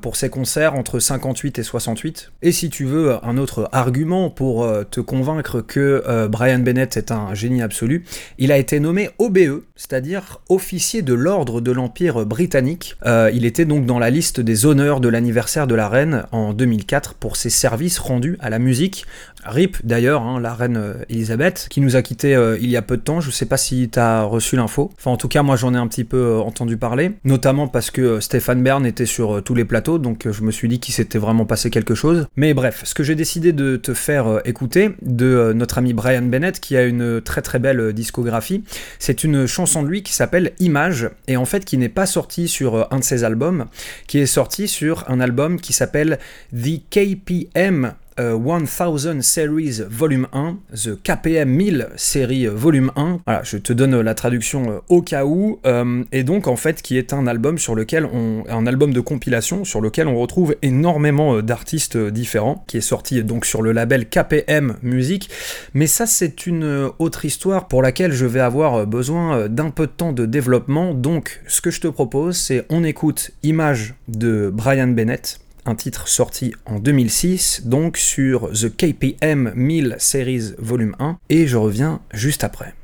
pour 0.00 0.16
ses 0.16 0.28
concerts 0.28 0.74
entre 0.74 0.98
58 0.98 1.58
et 1.58 1.62
68. 1.62 2.32
Et 2.42 2.52
si 2.52 2.70
tu 2.70 2.84
veux 2.84 3.16
un 3.24 3.38
autre 3.38 3.68
argument 3.72 4.30
pour 4.30 4.68
te 4.90 5.00
convaincre 5.00 5.60
que 5.60 6.26
Brian 6.28 6.58
Bennett 6.58 6.96
est 6.96 7.10
un 7.10 7.34
génie 7.34 7.62
absolu, 7.62 8.04
il 8.38 8.52
a 8.52 8.58
été 8.58 8.80
nommé 8.80 9.10
OBE, 9.18 9.62
c'est-à-dire 9.74 10.40
officier 10.48 11.02
de 11.02 11.14
l'ordre 11.14 11.60
de 11.60 11.72
l'Empire 11.72 12.26
britannique. 12.26 12.96
Il 13.32 13.44
était 13.44 13.64
donc 13.64 13.86
dans 13.86 13.98
la 13.98 14.10
liste 14.10 14.40
des 14.40 14.66
honneurs 14.66 15.00
de 15.00 15.08
l'anniversaire 15.08 15.66
de 15.66 15.74
la 15.74 15.88
reine 15.88 16.24
en 16.32 16.52
2004 16.52 17.14
pour 17.14 17.36
ses 17.36 17.50
services 17.50 17.98
rendus 18.06 18.36
à 18.40 18.50
la 18.50 18.58
musique. 18.58 19.06
RIP 19.44 19.76
d'ailleurs, 19.84 20.22
hein, 20.22 20.40
la 20.40 20.54
reine 20.54 20.76
euh, 20.76 20.94
Elisabeth, 21.08 21.66
qui 21.70 21.80
nous 21.80 21.96
a 21.96 22.02
quittés 22.02 22.34
euh, 22.34 22.58
il 22.60 22.68
y 22.68 22.76
a 22.76 22.82
peu 22.82 22.96
de 22.96 23.02
temps. 23.02 23.20
Je 23.20 23.30
sais 23.30 23.46
pas 23.46 23.56
si 23.56 23.88
tu 23.88 23.98
as 23.98 24.22
reçu 24.22 24.56
l'info. 24.56 24.90
Enfin, 24.98 25.10
en 25.10 25.16
tout 25.16 25.28
cas, 25.28 25.42
moi 25.42 25.56
j'en 25.56 25.74
ai 25.74 25.76
un 25.76 25.86
petit 25.86 26.04
peu 26.04 26.16
euh, 26.16 26.38
entendu 26.38 26.76
parler, 26.76 27.12
notamment 27.24 27.68
parce 27.68 27.90
que 27.90 28.00
euh, 28.00 28.20
Stéphane 28.20 28.62
Bern 28.62 28.84
était 28.86 29.06
sur 29.06 29.42
tous 29.42 29.54
les 29.54 29.64
plateaux, 29.64 29.98
donc 29.98 30.30
je 30.30 30.42
me 30.42 30.50
suis 30.50 30.68
dit 30.68 30.80
qu'il 30.80 30.94
s'était 30.94 31.18
vraiment 31.18 31.44
passé 31.44 31.70
quelque 31.70 31.94
chose. 31.94 32.26
Mais 32.36 32.54
bref, 32.54 32.82
ce 32.84 32.94
que 32.94 33.02
j'ai 33.02 33.14
décidé 33.14 33.52
de 33.52 33.76
te 33.76 33.94
faire 33.94 34.40
écouter 34.44 34.90
de 35.02 35.52
notre 35.54 35.78
ami 35.78 35.92
Brian 35.92 36.22
Bennett, 36.22 36.60
qui 36.60 36.76
a 36.76 36.84
une 36.84 37.20
très 37.20 37.42
très 37.42 37.58
belle 37.58 37.92
discographie, 37.92 38.64
c'est 38.98 39.24
une 39.24 39.46
chanson 39.46 39.82
de 39.82 39.88
lui 39.88 40.02
qui 40.02 40.12
s'appelle 40.12 40.52
Image, 40.58 41.10
et 41.28 41.36
en 41.36 41.44
fait 41.44 41.64
qui 41.64 41.78
n'est 41.78 41.88
pas 41.88 42.06
sortie 42.06 42.48
sur 42.48 42.92
un 42.92 42.98
de 42.98 43.04
ses 43.04 43.24
albums, 43.24 43.66
qui 44.06 44.18
est 44.18 44.26
sorti 44.26 44.68
sur 44.68 45.04
un 45.08 45.20
album 45.20 45.60
qui 45.60 45.72
s'appelle 45.72 46.18
The 46.52 46.80
KPM 46.90 47.92
euh, 48.18 48.38
1000 48.38 49.22
Series 49.22 49.82
Volume 49.88 50.26
1, 50.32 50.58
The 50.74 51.02
KPM 51.02 51.48
1000 51.48 51.88
série 51.96 52.46
euh, 52.46 52.52
Volume 52.54 52.90
1. 52.96 53.20
Voilà, 53.26 53.42
je 53.42 53.56
te 53.58 53.72
donne 53.72 53.94
euh, 53.94 54.02
la 54.02 54.14
traduction 54.14 54.70
euh, 54.70 54.78
au 54.88 55.02
cas 55.02 55.24
où. 55.24 55.58
euh, 55.66 56.04
et 56.12 56.24
donc, 56.24 56.46
en 56.48 56.56
fait, 56.56 56.82
qui 56.82 56.98
est 56.98 57.12
un 57.12 57.26
album 57.26 57.58
sur 57.58 57.74
lequel 57.74 58.04
on. 58.06 58.44
un 58.48 58.66
album 58.66 58.92
de 58.92 59.00
compilation 59.00 59.64
sur 59.64 59.80
lequel 59.80 60.08
on 60.08 60.18
retrouve 60.18 60.56
énormément 60.62 61.36
euh, 61.36 61.42
d'artistes 61.42 61.96
euh, 61.96 62.10
différents, 62.10 62.64
qui 62.66 62.78
est 62.78 62.80
sorti 62.80 63.22
donc 63.22 63.46
sur 63.46 63.62
le 63.62 63.72
label 63.72 64.08
KPM 64.08 64.76
Music. 64.82 65.30
Mais 65.74 65.86
ça, 65.86 66.06
c'est 66.06 66.46
une 66.46 66.64
euh, 66.64 66.88
autre 66.98 67.24
histoire 67.24 67.68
pour 67.68 67.82
laquelle 67.82 68.12
je 68.12 68.26
vais 68.26 68.40
avoir 68.40 68.74
euh, 68.74 68.86
besoin 68.86 69.36
euh, 69.36 69.48
d'un 69.48 69.70
peu 69.70 69.86
de 69.86 69.92
temps 69.92 70.12
de 70.12 70.26
développement. 70.26 70.94
Donc, 70.94 71.40
ce 71.46 71.60
que 71.60 71.70
je 71.70 71.80
te 71.80 71.88
propose, 71.88 72.36
c'est 72.36 72.64
on 72.70 72.84
écoute 72.84 73.30
Image 73.42 73.94
de 74.08 74.50
Brian 74.52 74.88
Bennett 74.88 75.38
un 75.66 75.74
titre 75.74 76.08
sorti 76.08 76.54
en 76.64 76.78
2006, 76.78 77.62
donc 77.64 77.96
sur 77.96 78.50
The 78.52 78.74
KPM 78.74 79.52
1000 79.54 79.96
Series 79.98 80.52
Volume 80.58 80.96
1, 80.98 81.18
et 81.28 81.46
je 81.46 81.56
reviens 81.56 82.00
juste 82.12 82.44
après. 82.44 82.74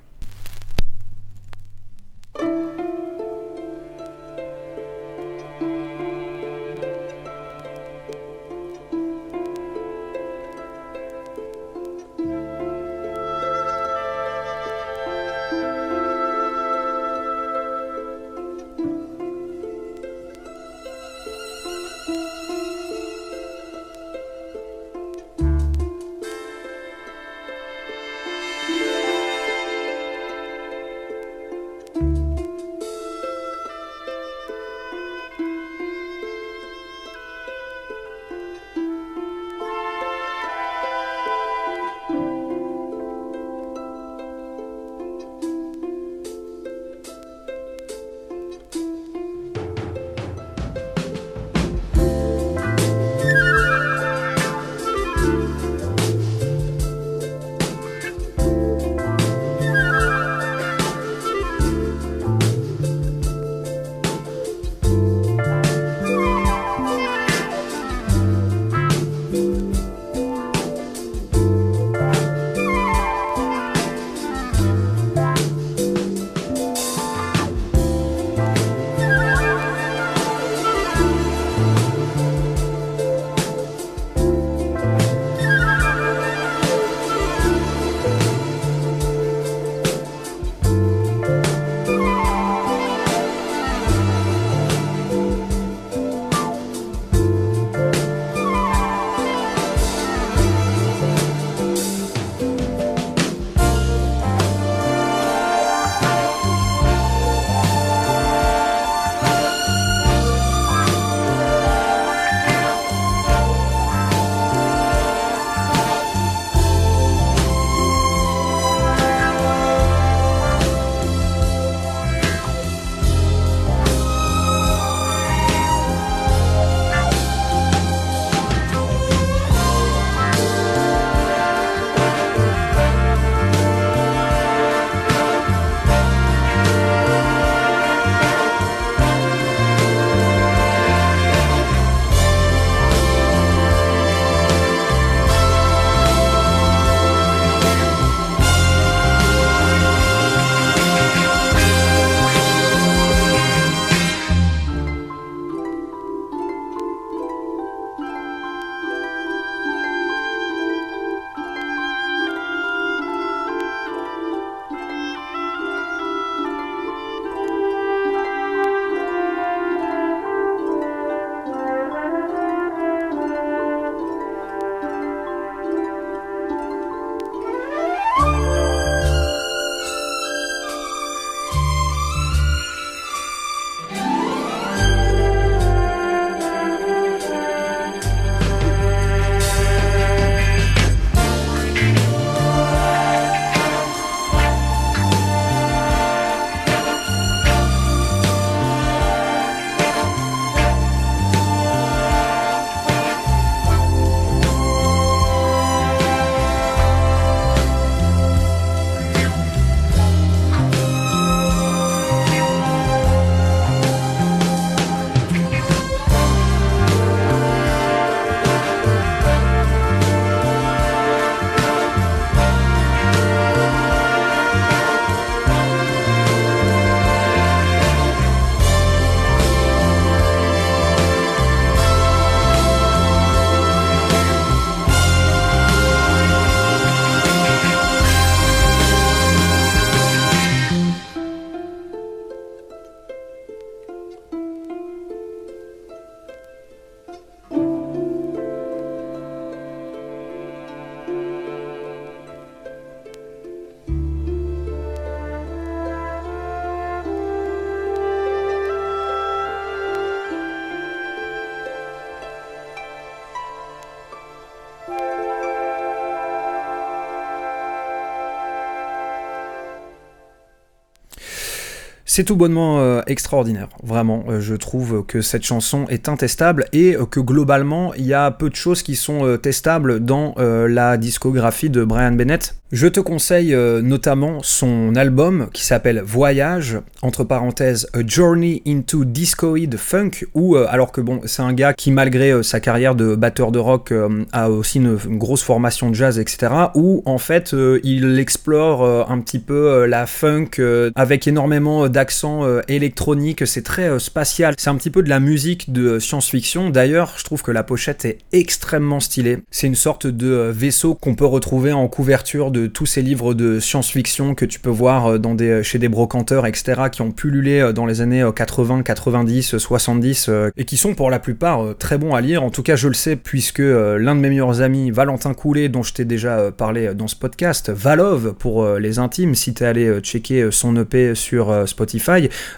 C'est 272.14 272.24
tout 272.24 272.36
bonnement 272.36 272.78
euh, 272.78 273.00
extraordinaire, 273.06 273.68
vraiment. 273.82 274.24
Euh, 274.28 274.38
je 274.38 274.54
trouve 274.54 275.02
que 275.06 275.22
cette 275.22 275.44
chanson 275.44 275.86
est 275.88 276.10
intestable 276.10 276.66
et 276.74 276.94
euh, 276.94 277.06
que 277.06 277.20
globalement, 277.20 277.94
il 277.94 278.04
y 278.04 278.12
a 278.12 278.30
peu 278.30 278.50
de 278.50 278.54
choses 278.54 278.82
qui 278.82 278.96
sont 278.96 279.38
testables 279.40 280.00
dans 280.00 280.34
la 280.36 280.98
discographie 280.98 281.70
de 281.70 281.84
Brian 281.84 282.12
Bennett. 282.12 282.54
Je 282.70 282.86
te 282.86 283.00
conseille 283.00 283.54
notamment 283.82 284.38
son 284.42 284.94
album 284.96 285.48
qui 285.52 285.62
s'appelle 285.62 286.00
Voyage, 286.04 286.78
entre 287.02 287.22
parenthèses 287.22 287.86
A 287.92 287.98
Journey 288.06 288.62
into 288.66 289.04
Discoid 289.04 289.76
Funk, 289.76 290.24
où, 290.34 290.56
alors 290.56 290.90
que 290.90 291.02
bon, 291.02 291.20
c'est 291.26 291.42
un 291.42 291.52
gars 291.52 291.74
qui, 291.74 291.90
malgré 291.92 292.42
sa 292.42 292.60
carrière 292.60 292.94
de 292.94 293.14
batteur 293.14 293.52
de 293.52 293.58
rock, 293.58 293.92
a 294.32 294.50
aussi 294.50 294.78
une, 294.78 294.96
grosse 294.96 295.42
formation 295.42 295.90
de 295.90 295.94
jazz, 295.94 296.18
etc., 296.18 296.52
où 296.74 297.02
en 297.04 297.18
fait 297.18 297.54
il 297.84 298.18
explore 298.18 299.10
un 299.10 299.20
petit 299.20 299.38
peu 299.38 299.84
la 299.84 300.06
funk 300.06 300.50
avec 300.94 301.28
énormément 301.28 301.88
euh, 302.24 302.62
électroniques, 302.68 303.46
c'est 303.46 303.62
très 303.62 303.88
euh, 303.88 303.98
spatial, 303.98 304.54
c'est 304.58 304.70
un 304.70 304.76
petit 304.76 304.90
peu 304.90 305.02
de 305.02 305.08
la 305.08 305.20
musique 305.20 305.72
de 305.72 305.82
euh, 305.82 306.00
science-fiction. 306.00 306.70
D'ailleurs, 306.70 307.14
je 307.16 307.24
trouve 307.24 307.42
que 307.42 307.50
la 307.50 307.62
pochette 307.62 308.04
est 308.04 308.18
extrêmement 308.32 309.00
stylée. 309.00 309.38
C'est 309.50 309.66
une 309.66 309.74
sorte 309.74 310.06
de 310.06 310.50
vaisseau 310.52 310.94
qu'on 310.94 311.14
peut 311.14 311.26
retrouver 311.26 311.72
en 311.72 311.88
couverture 311.88 312.50
de 312.50 312.66
tous 312.66 312.86
ces 312.86 313.02
livres 313.02 313.34
de 313.34 313.60
science-fiction 313.60 314.34
que 314.34 314.44
tu 314.44 314.60
peux 314.60 314.70
voir 314.70 315.18
dans 315.18 315.34
des, 315.34 315.62
chez 315.62 315.78
des 315.78 315.88
brocanteurs, 315.88 316.46
etc., 316.46 316.82
qui 316.90 317.02
ont 317.02 317.12
pullulé 317.12 317.72
dans 317.74 317.86
les 317.86 318.00
années 318.00 318.22
euh, 318.22 318.32
80, 318.32 318.82
90, 318.82 319.54
euh, 319.54 319.58
70, 319.58 320.26
euh, 320.28 320.50
et 320.56 320.64
qui 320.64 320.76
sont 320.76 320.94
pour 320.94 321.10
la 321.10 321.18
plupart 321.18 321.76
très 321.78 321.98
bons 321.98 322.14
à 322.14 322.20
lire. 322.20 322.42
En 322.42 322.50
tout 322.50 322.62
cas, 322.62 322.76
je 322.76 322.88
le 322.88 322.94
sais, 322.94 323.16
puisque 323.16 323.58
l'un 323.58 324.14
de 324.14 324.20
mes 324.20 324.28
meilleurs 324.28 324.60
amis, 324.60 324.90
Valentin 324.90 325.34
Coulet, 325.34 325.68
dont 325.68 325.82
je 325.82 325.92
t'ai 325.92 326.04
déjà 326.04 326.50
parlé 326.50 326.94
dans 326.94 327.06
ce 327.06 327.16
podcast, 327.16 327.70
Valov 327.70 328.34
pour 328.34 328.66
les 328.78 328.98
intimes, 328.98 329.34
si 329.34 329.54
t'es 329.54 329.64
allé 329.64 330.00
checker 330.00 330.48
son 330.50 330.76
EP 330.76 331.14
sur 331.14 331.50
euh, 331.50 331.66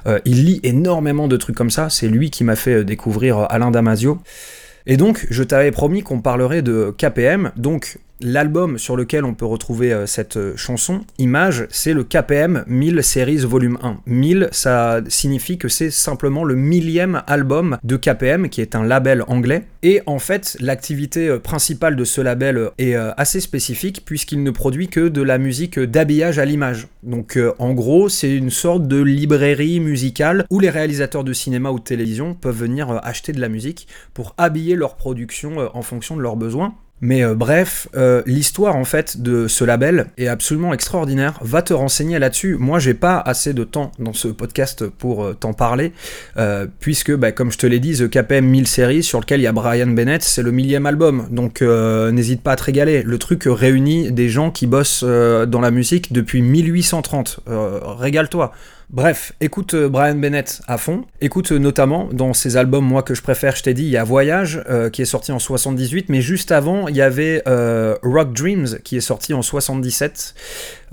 Euh, 0.06 0.18
il 0.24 0.44
lit 0.44 0.60
énormément 0.62 1.28
de 1.28 1.36
trucs 1.36 1.56
comme 1.56 1.70
ça. 1.70 1.90
C'est 1.90 2.08
lui 2.08 2.30
qui 2.30 2.44
m'a 2.44 2.56
fait 2.56 2.74
euh, 2.74 2.84
découvrir 2.84 3.38
euh, 3.38 3.46
Alain 3.48 3.70
Damasio. 3.70 4.18
Et 4.86 4.96
donc, 4.96 5.26
je 5.30 5.42
t'avais 5.42 5.70
promis 5.70 6.02
qu'on 6.02 6.20
parlerait 6.20 6.62
de 6.62 6.94
KPM. 6.96 7.52
Donc, 7.56 7.98
l'album 8.24 8.78
sur 8.78 8.96
lequel 8.96 9.24
on 9.24 9.34
peut 9.34 9.44
retrouver 9.44 9.92
euh, 9.92 10.06
cette 10.06 10.36
euh, 10.36 10.56
chanson, 10.56 11.02
Image, 11.18 11.66
c'est 11.70 11.92
le 11.92 12.02
KPM 12.02 12.64
1000 12.66 13.04
Series 13.04 13.38
Volume 13.38 13.78
1. 13.82 13.98
1000, 14.06 14.48
ça 14.50 15.00
signifie 15.08 15.58
que 15.58 15.68
c'est 15.68 15.90
simplement 15.90 16.42
le 16.42 16.54
millième 16.54 17.22
album 17.26 17.76
de 17.84 17.96
KPM, 17.96 18.48
qui 18.48 18.62
est 18.62 18.74
un 18.74 18.82
label 18.82 19.22
anglais. 19.28 19.64
Et 19.82 20.00
en 20.06 20.18
fait, 20.18 20.56
l'activité 20.60 21.28
euh, 21.28 21.38
principale 21.38 21.96
de 21.96 22.04
ce 22.04 22.22
label 22.22 22.70
est 22.78 22.94
assez 22.94 23.40
spécifique, 23.40 24.04
puisqu'il 24.06 24.42
ne 24.42 24.50
produit 24.50 24.88
que 24.88 25.08
de 25.08 25.20
la 25.20 25.36
musique 25.36 25.78
d'habillage 25.78 26.38
à 26.38 26.44
l'image. 26.44 26.88
Donc, 27.02 27.38
en 27.58 27.74
gros, 27.74 28.08
c'est 28.08 28.34
une 28.34 28.50
sorte 28.50 28.88
de 28.88 29.02
librairie 29.02 29.80
musicale 29.80 30.46
où 30.48 30.60
les 30.60 30.70
réalisateurs 30.70 31.24
de 31.24 31.32
cinéma 31.32 31.70
ou 31.70 31.78
de 31.78 31.84
télévision 31.84 32.34
peuvent 32.34 32.56
venir 32.56 32.98
acheter 33.04 33.32
de 33.32 33.40
la 33.40 33.48
musique 33.48 33.86
pour 34.14 34.34
habiller 34.38 34.76
leur 34.76 34.96
production 34.96 35.68
en 35.74 35.82
fonction 35.82 36.16
de 36.16 36.22
leurs 36.22 36.36
besoins. 36.36 36.74
Mais 37.00 37.22
euh, 37.22 37.34
bref, 37.34 37.88
euh, 37.96 38.22
l'histoire 38.24 38.76
en 38.76 38.84
fait 38.84 39.20
de 39.20 39.46
ce 39.46 39.64
label 39.64 40.06
est 40.16 40.28
absolument 40.28 40.72
extraordinaire. 40.72 41.38
Va 41.42 41.60
te 41.60 41.74
renseigner 41.74 42.18
là-dessus. 42.18 42.56
Moi, 42.58 42.78
j'ai 42.78 42.94
pas 42.94 43.18
assez 43.18 43.52
de 43.52 43.64
temps 43.64 43.92
dans 43.98 44.12
ce 44.12 44.28
podcast 44.28 44.86
pour 44.86 45.24
euh, 45.24 45.34
t'en 45.34 45.52
parler, 45.52 45.92
puisque, 46.80 47.14
bah, 47.14 47.32
comme 47.32 47.52
je 47.52 47.58
te 47.58 47.66
l'ai 47.66 47.80
dit, 47.80 47.96
The 47.96 48.08
KPM 48.08 48.46
1000 48.46 48.66
Series, 48.66 49.02
sur 49.02 49.20
lequel 49.20 49.40
il 49.40 49.44
y 49.44 49.46
a 49.46 49.52
Brian 49.52 49.88
Bennett, 49.88 50.22
c'est 50.22 50.42
le 50.42 50.50
millième 50.50 50.86
album. 50.86 51.26
Donc, 51.30 51.60
n'hésite 51.62 52.42
pas 52.42 52.52
à 52.52 52.56
te 52.56 52.64
régaler. 52.64 53.02
Le 53.02 53.18
truc 53.18 53.44
réunit 53.46 54.12
des 54.12 54.28
gens 54.28 54.50
qui 54.50 54.66
bossent 54.66 55.04
dans 55.04 55.60
la 55.60 55.70
musique 55.70 56.12
depuis 56.12 56.42
1830. 56.42 57.40
Euh, 57.48 57.80
Régale-toi. 57.82 58.52
Bref, 58.90 59.32
écoute 59.40 59.74
euh, 59.74 59.88
Brian 59.88 60.14
Bennett 60.14 60.60
à 60.68 60.76
fond. 60.76 61.04
Écoute 61.20 61.52
euh, 61.52 61.58
notamment 61.58 62.08
dans 62.12 62.32
ses 62.32 62.56
albums, 62.56 62.84
moi 62.84 63.02
que 63.02 63.14
je 63.14 63.22
préfère, 63.22 63.56
je 63.56 63.62
t'ai 63.62 63.74
dit, 63.74 63.84
il 63.84 63.88
y 63.88 63.96
a 63.96 64.04
Voyage 64.04 64.62
euh, 64.68 64.90
qui 64.90 65.02
est 65.02 65.06
sorti 65.06 65.32
en 65.32 65.38
78, 65.38 66.10
mais 66.10 66.20
juste 66.20 66.52
avant, 66.52 66.88
il 66.88 66.96
y 66.96 67.02
avait 67.02 67.42
Rock 68.02 68.32
Dreams 68.34 68.78
qui 68.84 68.96
est 68.96 69.00
sorti 69.00 69.32
en 69.32 69.42
77. 69.42 70.34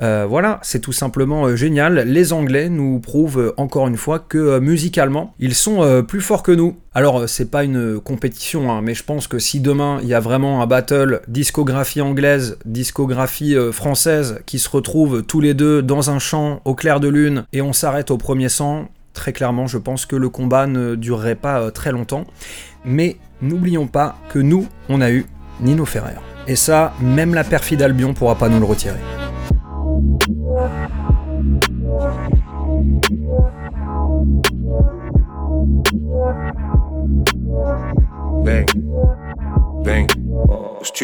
Euh, 0.02 0.26
voilà, 0.28 0.60
c'est 0.64 0.80
tout 0.80 0.92
simplement 0.92 1.46
euh, 1.46 1.56
génial. 1.56 2.00
Les 2.08 2.34
Anglais 2.34 2.70
nous 2.70 3.00
prouvent 3.00 3.40
euh, 3.40 3.54
encore 3.58 3.88
une 3.88 3.98
fois 3.98 4.20
que 4.20 4.60
musicalement, 4.60 5.36
ils 5.40 5.54
sont 5.54 6.04
plus 6.08 6.22
forts 6.22 6.44
que 6.44 6.52
nous. 6.52 6.78
Alors, 6.94 7.30
c'est 7.30 7.50
pas 7.52 7.64
une 7.64 8.00
compétition, 8.00 8.72
hein, 8.72 8.82
mais 8.82 8.94
je 8.94 9.04
pense 9.04 9.28
que 9.28 9.40
si 9.40 9.60
demain 9.60 10.00
il 10.02 10.08
y 10.08 10.14
a 10.14 10.20
vraiment 10.20 10.62
un 10.62 10.68
battle 10.68 11.22
discographie 11.28 12.02
anglaise, 12.02 12.58
discographie 12.66 13.56
française 13.72 14.40
qui 14.46 14.60
se 14.60 14.70
retrouvent 14.70 15.24
tous 15.24 15.40
les 15.40 15.54
deux 15.54 15.82
dans 15.82 16.10
un 16.10 16.20
champ 16.20 16.62
au 16.66 16.76
clair 16.76 17.00
de 17.00 17.08
lune 17.08 17.46
et 17.54 17.62
on 17.62 17.74
s'arrête 17.74 18.12
au 18.12 18.18
premier 18.18 18.50
sang, 18.50 18.90
très 19.14 19.34
clairement, 19.34 19.68
je 19.68 19.78
pense 19.78 20.06
que 20.06 20.16
le 20.16 20.30
combat 20.30 20.68
ne 20.68 20.96
durerait 20.96 21.36
pas 21.36 21.72
très 21.72 21.92
longtemps. 21.92 22.26
Mais 22.84 23.18
n'oublions 23.42 23.88
pas 23.88 24.18
que 24.30 24.40
nous, 24.40 24.68
on 24.90 25.02
a 25.02 25.12
eu 25.12 25.26
Nino 25.62 25.86
Ferrer. 25.86 26.16
Et 26.48 26.56
ça, 26.56 26.94
même 27.00 27.34
la 27.34 27.44
perfide 27.44 27.82
Albion 27.82 28.14
pourra 28.14 28.36
pas 28.36 28.50
nous 28.50 28.60
le 28.60 28.66
retirer. 28.66 29.00
Bang. 38.44 38.66
Bang. 39.84 40.21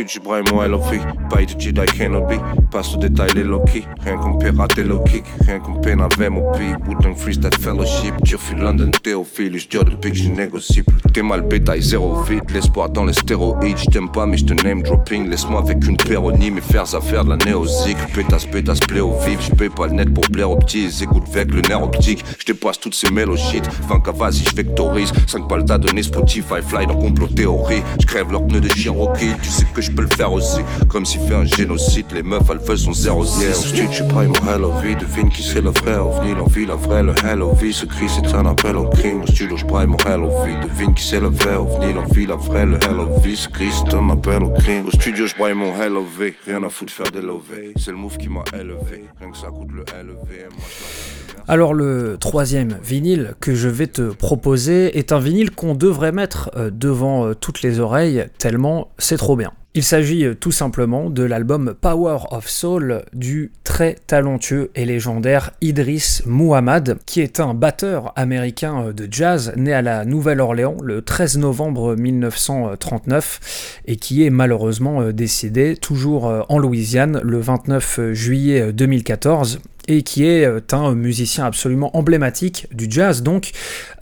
Je 0.05 0.19
braille 0.19 0.43
mon 0.51 0.61
LOV. 0.61 0.99
Bail 1.31 1.47
de 1.47 1.59
Jedi 1.59 1.85
Kenobi. 1.97 2.35
Passe 2.69 2.93
au 2.93 2.97
détail 2.97 3.29
les 3.35 3.43
low-key. 3.43 3.83
Rien 4.03 4.17
qu'on 4.17 4.37
peut 4.37 4.51
rater 4.55 4.83
low. 4.83 5.03
Rien 5.45 5.59
qu'on 5.59 5.73
peine 5.81 6.01
avec 6.01 6.29
mon 6.29 6.51
pays. 6.51 6.73
Wu-Tang 6.87 7.15
Freestyle 7.15 7.49
Fellowship. 7.59 8.13
Turfu 8.23 8.55
London, 8.55 8.91
Théophilus. 9.03 9.67
Dur 9.67 9.85
depuis 9.85 10.11
que 10.11 10.17
je 10.17 10.29
négocie. 10.29 10.83
T'es 11.13 11.23
mal 11.23 11.41
bétail, 11.41 11.81
zéro 11.81 12.21
vide. 12.21 12.43
L'espoir 12.53 12.89
dans 12.89 13.05
les 13.05 13.13
stéroïdes. 13.13 13.77
J't'aime 13.77 14.11
pas, 14.11 14.27
mais 14.27 14.37
j'te 14.37 14.51
name 14.63 14.83
dropping. 14.83 15.29
Laisse-moi 15.29 15.61
avec 15.61 15.83
une 15.87 15.97
péronie. 15.97 16.51
Mes 16.51 16.61
faire 16.61 16.93
affaires 16.93 17.25
de 17.25 17.31
la 17.31 17.37
néosique. 17.37 17.97
Pétasse, 18.13 18.45
pétasse, 18.45 18.81
blé 18.81 18.99
au 18.99 19.17
vif. 19.19 19.39
J'paye 19.41 19.69
pas 19.69 19.87
le 19.87 19.93
net 19.93 20.13
pour 20.13 20.25
blaire 20.29 20.51
aux 20.51 20.57
petits. 20.57 20.89
Écoute 21.01 21.23
avec 21.33 21.51
le 21.51 21.61
nerf 21.61 21.81
optique. 21.81 22.23
J'dépasse 22.39 22.79
toutes 22.79 22.95
ces 22.95 23.09
mélodies. 23.11 23.61
20 23.89 23.99
cas, 24.01 24.11
vas-y, 24.11 24.43
j'vectorise. 24.43 25.11
5 25.25 25.47
balles 25.47 25.65
t'as 25.65 25.79
donné 25.79 26.03
Spotify. 26.03 26.61
Fly 26.61 26.85
dans 26.85 26.95
complot 26.95 27.27
théorie. 27.27 27.81
J'crève 27.99 28.31
leur 28.31 28.45
pneu 28.45 28.59
de 28.59 28.69
Cherokee. 28.69 29.26
Tu 29.41 29.49
sais 29.49 29.65
que 29.73 29.81
je 29.81 29.91
peux 29.91 30.01
le 30.03 30.09
faire 30.15 30.31
aussi. 30.31 30.61
Comme 30.89 31.05
si 31.05 31.17
fait 31.19 31.35
un 31.35 31.45
génocide. 31.45 32.05
Les 32.13 32.23
meufs, 32.23 32.41
elles 32.49 32.59
font 32.59 32.93
zéro 32.93 33.25
yeah, 33.39 33.51
Au 33.51 33.53
studio, 33.53 33.85
je 33.91 34.03
prends 34.03 34.23
mon 34.23 34.33
Hello 34.53 34.71
V. 34.81 34.95
Devine 34.95 35.29
qui 35.29 35.43
c'est 35.43 35.61
le 35.61 35.69
vrai 35.69 35.95
ovni. 35.97 36.33
L'envie, 36.33 36.65
la 36.65 36.75
vraie, 36.75 37.03
le 37.03 37.13
Hello 37.23 37.53
V. 37.53 37.71
Ce 37.71 37.85
cri, 37.85 38.05
c'est 38.09 38.33
un 38.35 38.45
appel 38.45 38.75
au 38.75 38.87
crime. 38.89 39.21
Au 39.23 39.27
studio, 39.27 39.57
je 39.57 39.65
prends 39.65 39.85
mon 39.87 39.97
Hello 39.97 40.29
V. 40.43 40.53
Devine 40.67 40.93
qui 40.93 41.03
c'est 41.03 41.19
le 41.19 41.27
vrai 41.29 41.55
ovni. 41.55 41.93
L'envie, 41.93 42.25
la 42.25 42.35
vraie, 42.35 42.65
le 42.65 42.77
Hello 42.83 43.07
V. 43.21 43.35
Ce 43.35 43.47
cri, 43.49 43.67
c'est 43.71 43.93
un 43.93 44.09
appel 44.09 44.43
au 44.43 44.49
crime. 44.51 44.85
Au 44.87 44.91
studio, 44.91 45.27
je 45.27 45.35
prends 45.35 45.53
mon 45.55 45.75
Hello 45.81 46.05
V. 46.17 46.35
Rien 46.45 46.63
à 46.63 46.69
foutre 46.69 46.91
faire 46.93 47.11
des 47.11 47.21
lovés. 47.21 47.73
C'est 47.77 47.91
le 47.91 47.97
move 47.97 48.17
qui 48.17 48.29
m'a 48.29 48.43
élevé. 48.53 49.05
Rien 49.19 49.31
que 49.31 49.37
ça 49.37 49.47
coûte 49.47 49.69
le 49.75 49.83
je 49.87 50.07
l'en- 50.07 51.43
Alors 51.47 51.73
le 51.73 52.17
troisième 52.19 52.77
vinyle 52.83 53.35
que 53.39 53.55
je 53.55 53.69
vais 53.69 53.87
te 53.87 54.11
proposer 54.13 54.97
est 54.97 55.11
un 55.11 55.19
vinyle 55.19 55.51
qu'on 55.51 55.75
devrait 55.75 56.11
mettre 56.11 56.49
euh, 56.57 56.69
devant 56.73 57.25
euh, 57.25 57.33
toutes 57.35 57.61
les 57.61 57.79
oreilles 57.79 58.25
tellement 58.37 58.89
c'est 58.97 59.16
bien. 59.35 59.51
Il 59.73 59.83
s'agit 59.83 60.25
euh, 60.25 60.33
tout 60.33 60.51
simplement 60.51 61.09
de 61.09 61.23
l'album 61.23 61.75
Power 61.79 62.19
of 62.31 62.47
Soul 62.47 63.03
du 63.13 63.51
très 63.63 63.95
talentueux 64.07 64.71
et 64.73 64.85
légendaire 64.85 65.51
Idris 65.61 66.21
Muhammad, 66.25 66.97
qui 67.05 67.21
est 67.21 67.39
un 67.39 67.53
batteur 67.53 68.11
américain 68.15 68.87
euh, 68.87 68.93
de 68.93 69.07
jazz 69.11 69.53
né 69.55 69.73
à 69.73 69.83
la 69.83 70.03
Nouvelle-Orléans 70.05 70.77
le 70.81 71.01
13 71.01 71.37
novembre 71.37 71.95
1939 71.95 73.81
et 73.85 73.97
qui 73.97 74.25
est 74.25 74.29
malheureusement 74.29 75.01
euh, 75.01 75.13
décédé 75.13 75.75
toujours 75.75 76.45
en 76.49 76.57
Louisiane 76.57 77.19
le 77.23 77.39
29 77.39 78.13
juillet 78.13 78.61
euh, 78.61 78.71
2014 78.71 79.59
et 79.87 80.03
qui 80.03 80.25
est 80.25 80.45
euh, 80.45 80.59
un 80.71 80.95
musicien 80.95 81.45
absolument 81.45 81.95
emblématique 81.95 82.67
du 82.71 82.87
jazz, 82.89 83.23
donc 83.23 83.51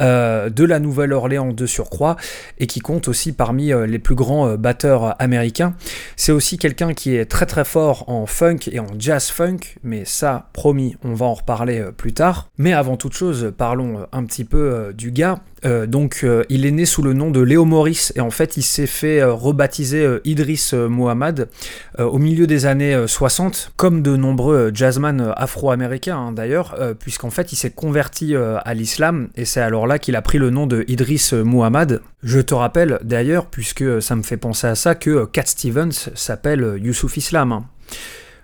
euh, 0.02 0.50
de 0.50 0.64
la 0.64 0.80
Nouvelle-Orléans 0.80 1.54
de 1.54 1.66
surcroît, 1.66 2.16
et 2.60 2.68
qui 2.68 2.80
compte 2.80 3.08
aussi 3.08 3.32
parmi 3.32 3.72
euh, 3.72 3.86
les 3.86 4.00
plus 4.00 4.16
grands 4.16 4.56
batteurs 4.56 5.16
américains. 5.22 5.76
C'est 6.16 6.32
aussi 6.32 6.58
quelqu'un 6.58 6.94
qui 6.94 7.16
est 7.16 7.26
très 7.26 7.46
très 7.46 7.66
fort 7.66 8.10
en 8.10 8.26
funk 8.26 8.60
et 8.72 8.80
en 8.80 8.88
jazz 8.98 9.30
funk, 9.30 9.60
mais 9.84 10.04
ça, 10.06 10.50
promis, 10.54 10.96
on 11.04 11.14
va 11.14 11.28
en 11.28 11.34
reparler 11.34 11.86
plus 11.96 12.14
tard. 12.14 12.50
Mais 12.58 12.74
avant 12.74 12.98
toute 12.98 13.14
chose, 13.14 13.54
parlons 13.58 14.08
un 14.12 14.26
petit 14.26 14.46
peu 14.46 14.94
du 14.94 15.12
gars. 15.12 15.40
Euh, 15.66 15.86
donc, 15.88 16.22
euh, 16.24 16.44
il 16.50 16.66
est 16.66 16.72
né 16.72 16.86
sous 16.86 17.02
le 17.02 17.14
nom 17.14 17.32
de 17.32 17.42
Léo 17.42 17.66
Maurice 17.66 18.14
et 18.16 18.22
en 18.22 18.30
fait, 18.30 18.58
il 18.58 18.62
s'est 18.64 18.88
fait 18.88 19.20
euh, 19.22 19.34
rebaptiser 19.34 20.20
Idriss 20.24 20.74
euh, 20.74 20.88
au 21.98 22.18
milieu 22.20 22.48
des 22.48 22.66
années 22.66 22.94
euh, 22.94 23.08
60, 23.08 23.72
comme 23.76 24.02
de 24.02 24.16
nombreux 24.16 24.72
jazzman 24.74 25.34
afro-américains 25.36 26.18
hein, 26.18 26.32
d'ailleurs, 26.32 26.76
puisqu'en 27.00 27.30
fait, 27.30 27.52
il 27.52 27.56
s'est 27.56 27.72
converti 27.72 28.36
à 28.36 28.74
l'islam 28.74 29.30
et 29.36 29.46
c'est 29.46 29.62
alors 29.62 29.88
là 29.88 30.00
qu'il 30.00 30.16
a 30.16 30.22
pris 30.22 30.38
le 30.38 30.50
nom 30.50 30.68
de 30.68 30.86
Idriss 30.88 31.34
Muhammad. 31.34 32.02
Je 32.24 32.40
te 32.40 32.54
rappelle 32.54 33.00
d'ailleurs, 33.04 33.48
puisque 33.48 34.02
ça 34.02 34.16
me 34.16 34.24
fait 34.24 34.38
penser 34.38 34.68
à 34.68 34.76
ça, 34.76 34.96
que 34.96 35.26
Cat 35.26 35.46
Stevens 35.46 36.10
s'appelle 36.16 36.80
Youssouf 36.82 37.18
Islam. 37.18 37.52
hein. 37.52 37.66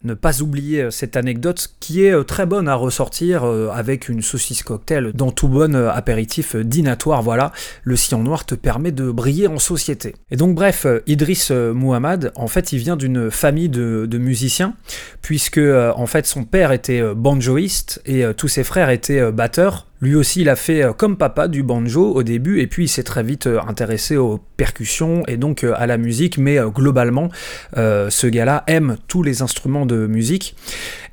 Ne 0.04 0.14
pas 0.14 0.42
oublier 0.42 0.84
euh, 0.84 0.92
cette 0.92 1.16
anecdote 1.16 1.70
qui 1.80 2.06
est 2.06 2.12
euh, 2.12 2.24
très 2.24 2.46
bonne 2.46 2.68
à 2.68 2.76
ressortir 2.76 3.44
euh, 3.44 3.70
avec 3.70 4.10
une 4.10 4.22
saucisse 4.22 4.64
cocktail 4.64 5.12
dans 5.14 5.32
tout 5.32 5.48
bon 5.48 5.76
apéritif 5.76 6.56
dînatoire. 6.56 7.22
Voilà, 7.22 7.52
le 7.84 7.96
sillon 7.96 8.24
noir 8.24 8.46
te 8.46 8.56
permet 8.56 8.92
de 8.92 9.12
briller 9.12 9.48
en 9.48 9.60
société. 9.60 10.16
Et 10.32 10.36
donc 10.36 10.56
bref, 10.56 10.86
Idriss 11.08 11.52
Muhammad, 11.52 12.32
en 12.36 12.48
fait, 12.48 12.74
il 12.74 12.80
vient 12.80 12.96
d'une 12.96 13.30
famille 13.32 13.70
de, 13.70 14.06
de 14.10 14.18
musiciens, 14.18 14.74
puisque 15.22 15.60
en 15.60 16.06
fait 16.06 16.26
son 16.26 16.44
père 16.44 16.72
était 16.72 17.02
banjoïste 17.14 18.02
et 18.06 18.24
tous 18.36 18.48
ses 18.48 18.64
frères 18.64 18.90
étaient 18.90 19.32
batteurs. 19.32 19.88
Lui 20.02 20.16
aussi, 20.16 20.42
il 20.42 20.50
a 20.50 20.56
fait 20.56 20.84
euh, 20.84 20.94
comme 20.94 21.16
papa 21.16 21.48
du 21.48 21.62
banjo 21.62 22.12
au 22.12 22.24
début, 22.24 22.60
et 22.60 22.66
puis 22.66 22.86
il 22.86 22.88
s'est 22.88 23.04
très 23.04 23.22
vite 23.22 23.46
euh, 23.46 23.60
intéressé 23.68 24.18
aux 24.18 24.40
percussions 24.58 25.24
et 25.28 25.38
donc 25.38 25.64
euh, 25.64 25.74
à 25.78 25.86
la 25.86 25.98
musique, 25.98 26.40
mais 26.40 26.58
globalement, 26.74 27.30
ce 27.76 28.28
gars-là 28.28 28.64
aime 28.68 28.98
tous 29.08 29.22
les 29.22 29.42
instruments 29.42 29.86
de 29.86 30.08
musique. 30.08 30.56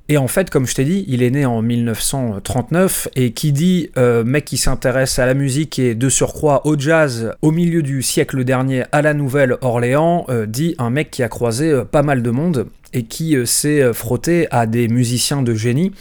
Et 0.09 0.17
en 0.17 0.27
fait, 0.27 0.49
comme 0.49 0.67
je 0.67 0.75
t'ai 0.75 0.85
dit, 0.85 1.05
il 1.07 1.23
est 1.23 1.31
né 1.31 1.45
en 1.45 1.61
1939 1.61 3.09
et 3.15 3.33
qui 3.33 3.53
dit 3.53 3.91
mec 4.25 4.47
qui 4.47 4.57
s'intéresse 4.57 5.19
à 5.19 5.27
la 5.27 5.35
musique 5.35 5.79
et 5.79 5.95
de 5.95 6.09
surcroît 6.09 6.67
au 6.67 6.79
jazz 6.79 7.33
au 7.43 7.51
milieu 7.51 7.83
du 7.83 8.01
siècle 8.03 8.43
dernier 8.45 8.85
à 8.93 9.03
la 9.03 9.13
Nouvelle-Orléans 9.13 10.27
dit 10.47 10.75
un 10.79 10.89
mec 10.89 11.11
qui 11.11 11.23
a 11.23 11.29
croisé 11.29 11.83
pas 11.91 12.03
mal 12.03 12.23
de 12.23 12.31
monde 12.31 12.69
et 12.93 13.05
qui 13.05 13.37
euh, 13.37 13.45
s'est 13.45 13.83
euh, 13.83 13.93
frotté 13.93 14.47
à 14.51 14.67
des 14.67 14.89
musiciens 14.89 15.43
de 15.43 15.55
génie. 15.55 15.93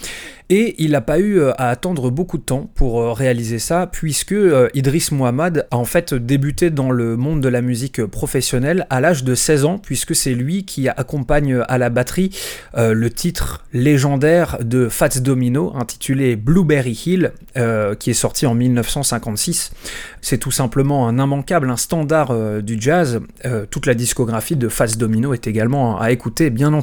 Et 0.49 0.75
il 0.81 0.91
n'a 0.91 1.01
pas 1.01 1.19
eu 1.19 1.39
euh, 1.39 1.51
à 1.57 1.67
attendre 1.69 2.09
beaucoup 2.09 2.37
de 2.37 2.43
temps 2.43 2.69
pour 2.73 3.17
réaliser 3.17 3.59
ça, 3.59 3.85
puisque 3.91 4.35
Idriss 4.73 5.11
Muhammad 5.11 5.67
a 5.71 5.77
en 5.77 5.83
fait 5.83 6.13
débuté 6.13 6.69
dans 6.69 6.89
le 6.89 7.17
monde 7.17 7.41
de 7.41 7.49
la 7.49 7.61
musique 7.61 8.05
professionnelle 8.05 8.87
à 8.89 9.01
l'âge 9.01 9.25
de 9.25 9.35
16 9.35 9.65
ans, 9.65 9.77
puisque 9.77 10.15
c'est 10.15 10.33
lui 10.33 10.63
qui 10.63 10.87
accompagne 10.87 11.61
à 11.67 11.77
la 11.77 11.89
batterie 11.89 12.29
le 12.75 13.09
titre 13.09 13.65
légendaire 13.73 14.57
de 14.63 14.87
Fats 14.87 15.19
Domino, 15.19 15.73
intitulé 15.75 16.37
Blueberry 16.37 16.97
Hill, 17.05 17.33
qui 17.99 18.09
est 18.09 18.13
sorti 18.13 18.45
en 18.45 18.55
1956. 18.55 19.71
C'est 20.21 20.37
tout 20.37 20.51
simplement 20.51 21.09
un 21.09 21.19
immanquable, 21.19 21.69
un 21.69 21.77
standard 21.77 22.61
du 22.61 22.77
jazz. 22.79 23.19
Toute 23.69 23.85
la 23.85 23.95
discographie 23.95 24.55
de 24.55 24.69
Fats 24.69 24.95
Domino 24.97 25.33
est 25.33 25.47
également 25.47 25.99
à 25.99 26.11
écouter, 26.11 26.49
bien 26.49 26.73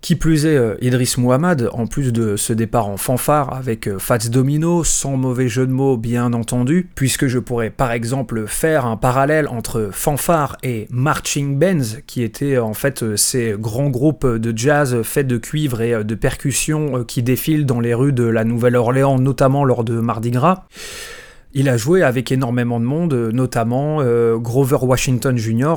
Qui 0.00 0.14
plus 0.14 0.46
est, 0.46 0.56
euh, 0.56 0.76
Idriss 0.80 1.18
Muhammad, 1.18 1.68
en 1.72 1.88
plus 1.88 2.12
de 2.12 2.36
ce 2.36 2.52
départ 2.52 2.88
en 2.88 2.96
fanfare 2.96 3.52
avec 3.52 3.88
euh, 3.88 3.98
Fats 3.98 4.28
Domino, 4.30 4.84
sans 4.84 5.16
mauvais 5.16 5.48
jeu 5.48 5.66
de 5.66 5.72
mots 5.72 5.96
bien 5.96 6.32
entendu, 6.34 6.88
puisque 6.94 7.26
je 7.26 7.40
pourrais 7.40 7.70
par 7.70 7.90
exemple 7.90 8.46
faire 8.46 8.86
un 8.86 8.96
parallèle 8.96 9.48
entre 9.48 9.88
fanfare 9.90 10.56
et 10.62 10.86
marching 10.90 11.58
bands, 11.58 11.98
qui 12.06 12.22
étaient 12.22 12.54
euh, 12.54 12.62
en 12.62 12.74
fait 12.74 13.16
ces 13.16 13.56
grands 13.58 13.90
groupes 13.90 14.24
de 14.24 14.56
jazz 14.56 15.02
faits 15.02 15.26
de 15.26 15.36
cuivre 15.36 15.80
et 15.80 16.04
de 16.04 16.14
percussions 16.14 17.02
qui 17.02 17.24
défilent 17.24 17.66
dans 17.66 17.80
les 17.80 17.92
rues 17.92 18.12
de 18.12 18.24
la 18.24 18.44
Nouvelle-Orléans, 18.44 19.18
notamment 19.18 19.64
lors 19.64 19.82
de 19.82 19.98
Mardi 19.98 20.30
Gras. 20.30 20.66
Il 21.54 21.68
a 21.68 21.76
joué 21.76 22.04
avec 22.04 22.30
énormément 22.30 22.78
de 22.78 22.84
monde, 22.84 23.14
notamment 23.32 24.02
Grover 24.36 24.78
Washington 24.82 25.36
Jr., 25.36 25.74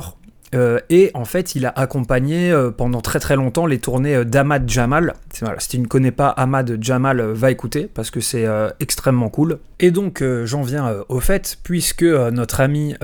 euh, 0.54 0.78
et 0.90 1.10
en 1.14 1.24
fait, 1.24 1.54
il 1.54 1.66
a 1.66 1.70
accompagné 1.70 2.50
euh, 2.50 2.70
pendant 2.70 3.00
très 3.00 3.20
très 3.20 3.36
longtemps 3.36 3.66
les 3.66 3.78
tournées 3.78 4.16
euh, 4.16 4.24
d'Ahmad 4.24 4.68
Jamal. 4.68 5.14
Si 5.58 5.68
tu 5.68 5.78
ne 5.78 5.86
connais 5.86 6.10
pas 6.10 6.28
Ahmad 6.28 6.78
Jamal, 6.80 7.22
va 7.22 7.50
écouter 7.50 7.88
parce 7.92 8.10
que 8.10 8.20
c'est 8.20 8.46
extrêmement 8.80 9.28
cool. 9.28 9.58
Et 9.80 9.90
donc, 9.90 10.22
j'en 10.44 10.62
viens 10.62 10.94
au 11.08 11.20
fait, 11.20 11.58
puisque 11.62 12.02
notre 12.02 12.60
ami 12.60 12.94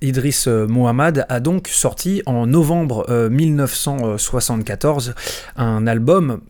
Idriss 0.00 0.46
Muhammad 0.46 1.26
a 1.28 1.40
donc 1.40 1.68
sorti 1.68 2.22
en 2.24 2.46
novembre 2.46 3.06
euh, 3.08 3.28
1974 3.28 5.14
un 5.56 5.86
album 5.86 6.40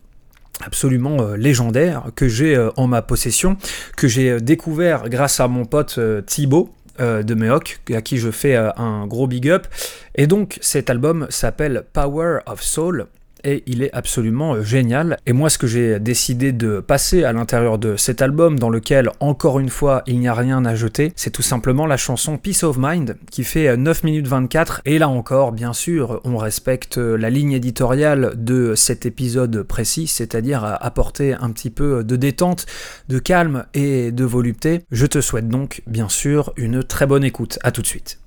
absolument 0.64 1.32
légendaire 1.36 2.04
que 2.14 2.28
j'ai 2.28 2.58
en 2.76 2.86
ma 2.86 3.02
possession, 3.02 3.56
que 3.96 4.08
j'ai 4.08 4.40
découvert 4.40 5.08
grâce 5.08 5.40
à 5.40 5.48
mon 5.48 5.64
pote 5.64 5.98
Thibaut 6.26 6.75
euh, 7.00 7.22
de 7.22 7.34
Meoc, 7.34 7.80
à 7.94 8.02
qui 8.02 8.18
je 8.18 8.30
fais 8.30 8.56
euh, 8.56 8.70
un 8.76 9.06
gros 9.06 9.26
big 9.26 9.48
up. 9.48 9.66
Et 10.14 10.26
donc 10.26 10.58
cet 10.60 10.90
album 10.90 11.26
s'appelle 11.30 11.84
Power 11.92 12.40
of 12.46 12.62
Soul. 12.62 13.06
Et 13.44 13.62
il 13.66 13.82
est 13.82 13.92
absolument 13.92 14.54
euh, 14.54 14.62
génial. 14.62 15.18
Et 15.26 15.32
moi, 15.32 15.50
ce 15.50 15.58
que 15.58 15.66
j'ai 15.66 15.98
décidé 16.00 16.52
de 16.52 16.80
passer 16.80 17.24
à 17.24 17.32
l'intérieur 17.32 17.78
de 17.78 17.96
cet 17.96 18.22
album, 18.22 18.58
dans 18.58 18.70
lequel, 18.70 19.10
encore 19.20 19.60
une 19.60 19.68
fois, 19.68 20.02
il 20.06 20.18
n'y 20.18 20.28
a 20.28 20.34
rien 20.34 20.64
à 20.64 20.74
jeter, 20.74 21.12
c'est 21.16 21.30
tout 21.30 21.42
simplement 21.42 21.86
la 21.86 21.96
chanson 21.96 22.38
Peace 22.38 22.64
of 22.64 22.76
Mind, 22.78 23.16
qui 23.30 23.44
fait 23.44 23.68
euh, 23.68 23.76
9 23.76 24.04
minutes 24.04 24.26
24. 24.26 24.82
Et 24.84 24.98
là 24.98 25.08
encore, 25.08 25.52
bien 25.52 25.72
sûr, 25.72 26.20
on 26.24 26.36
respecte 26.36 26.98
euh, 26.98 27.16
la 27.16 27.30
ligne 27.30 27.52
éditoriale 27.52 28.32
de 28.36 28.74
cet 28.74 29.06
épisode 29.06 29.62
précis, 29.62 30.06
c'est-à-dire 30.06 30.64
apporter 30.64 31.34
un 31.34 31.50
petit 31.50 31.70
peu 31.70 32.04
de 32.04 32.16
détente, 32.16 32.66
de 33.08 33.18
calme 33.18 33.66
et 33.74 34.12
de 34.12 34.24
volupté. 34.24 34.82
Je 34.90 35.06
te 35.06 35.20
souhaite 35.20 35.48
donc, 35.48 35.82
bien 35.86 36.08
sûr, 36.08 36.52
une 36.56 36.82
très 36.82 37.06
bonne 37.06 37.24
écoute. 37.24 37.58
À 37.62 37.70
tout 37.70 37.82
de 37.82 37.86
suite. 37.86 38.18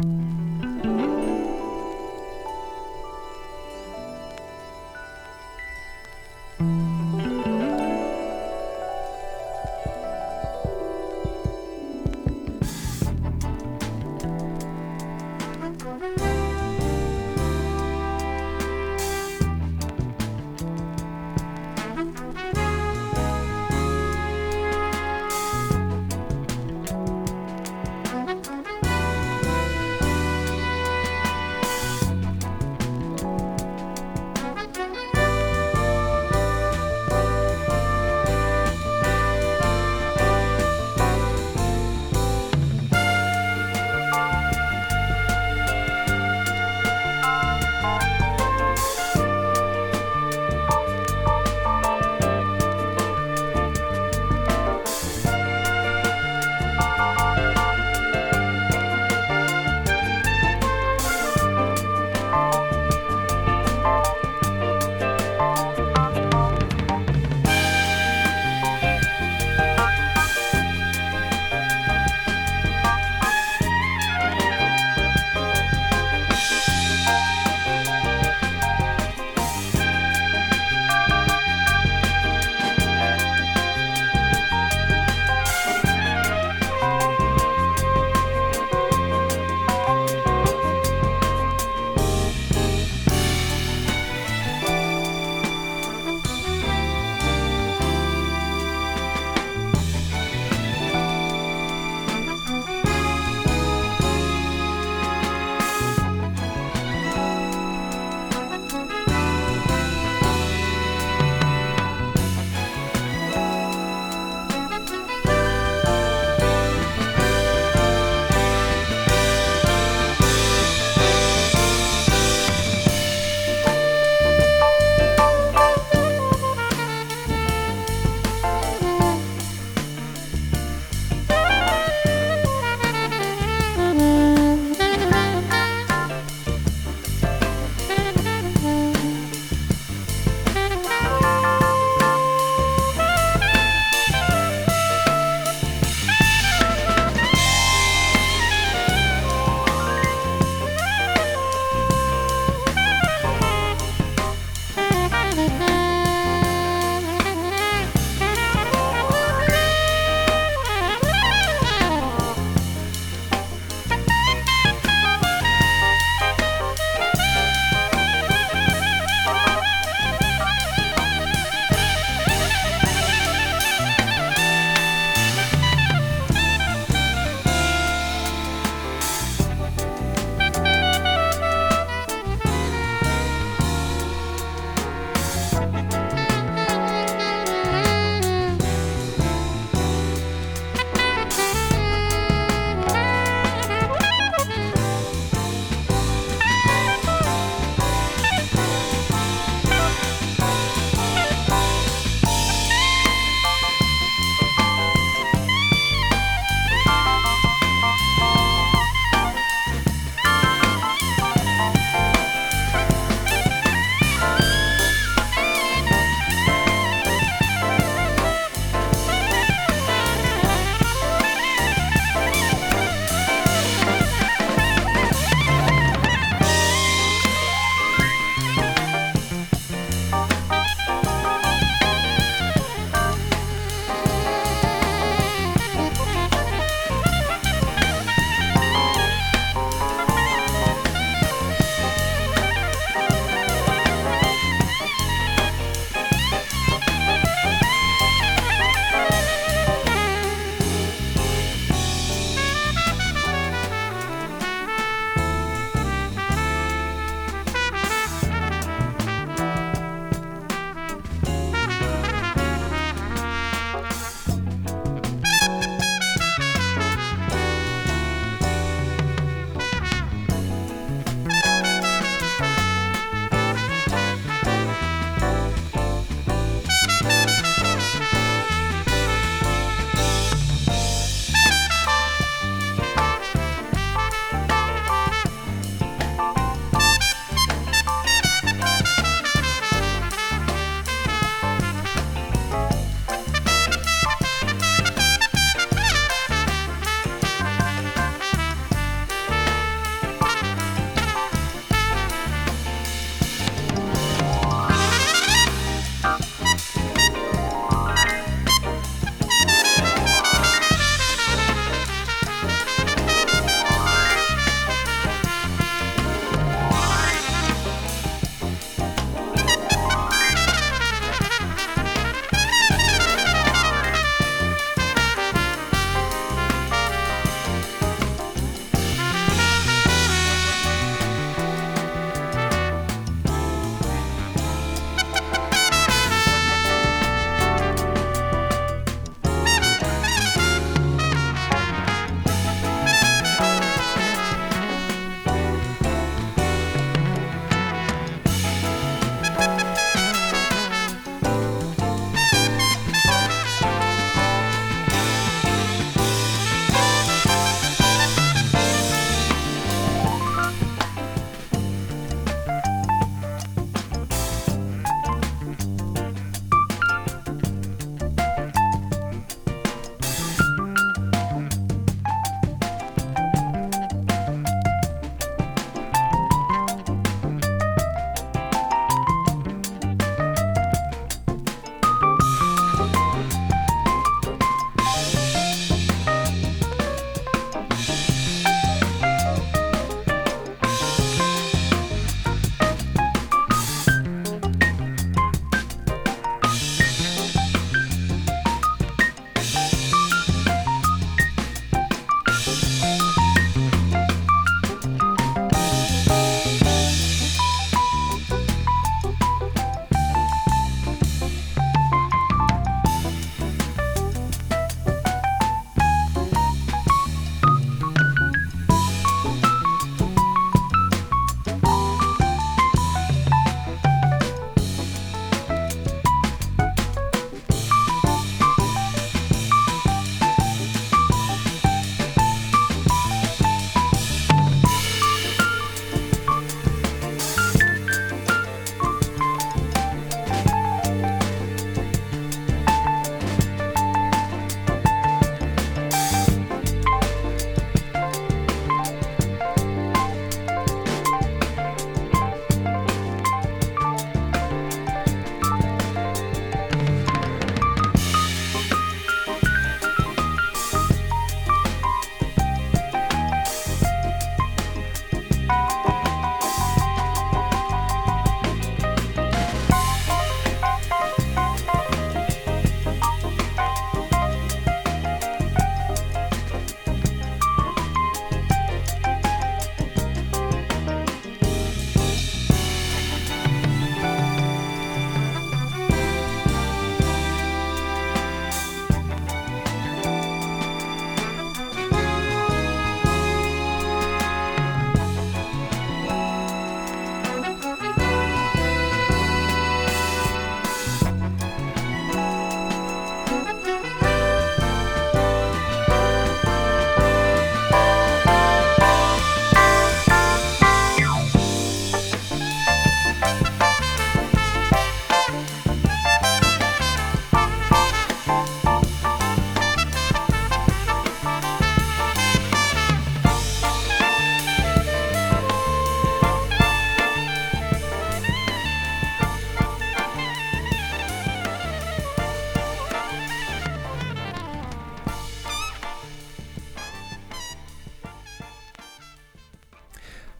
Mm-hmm. 0.00 0.27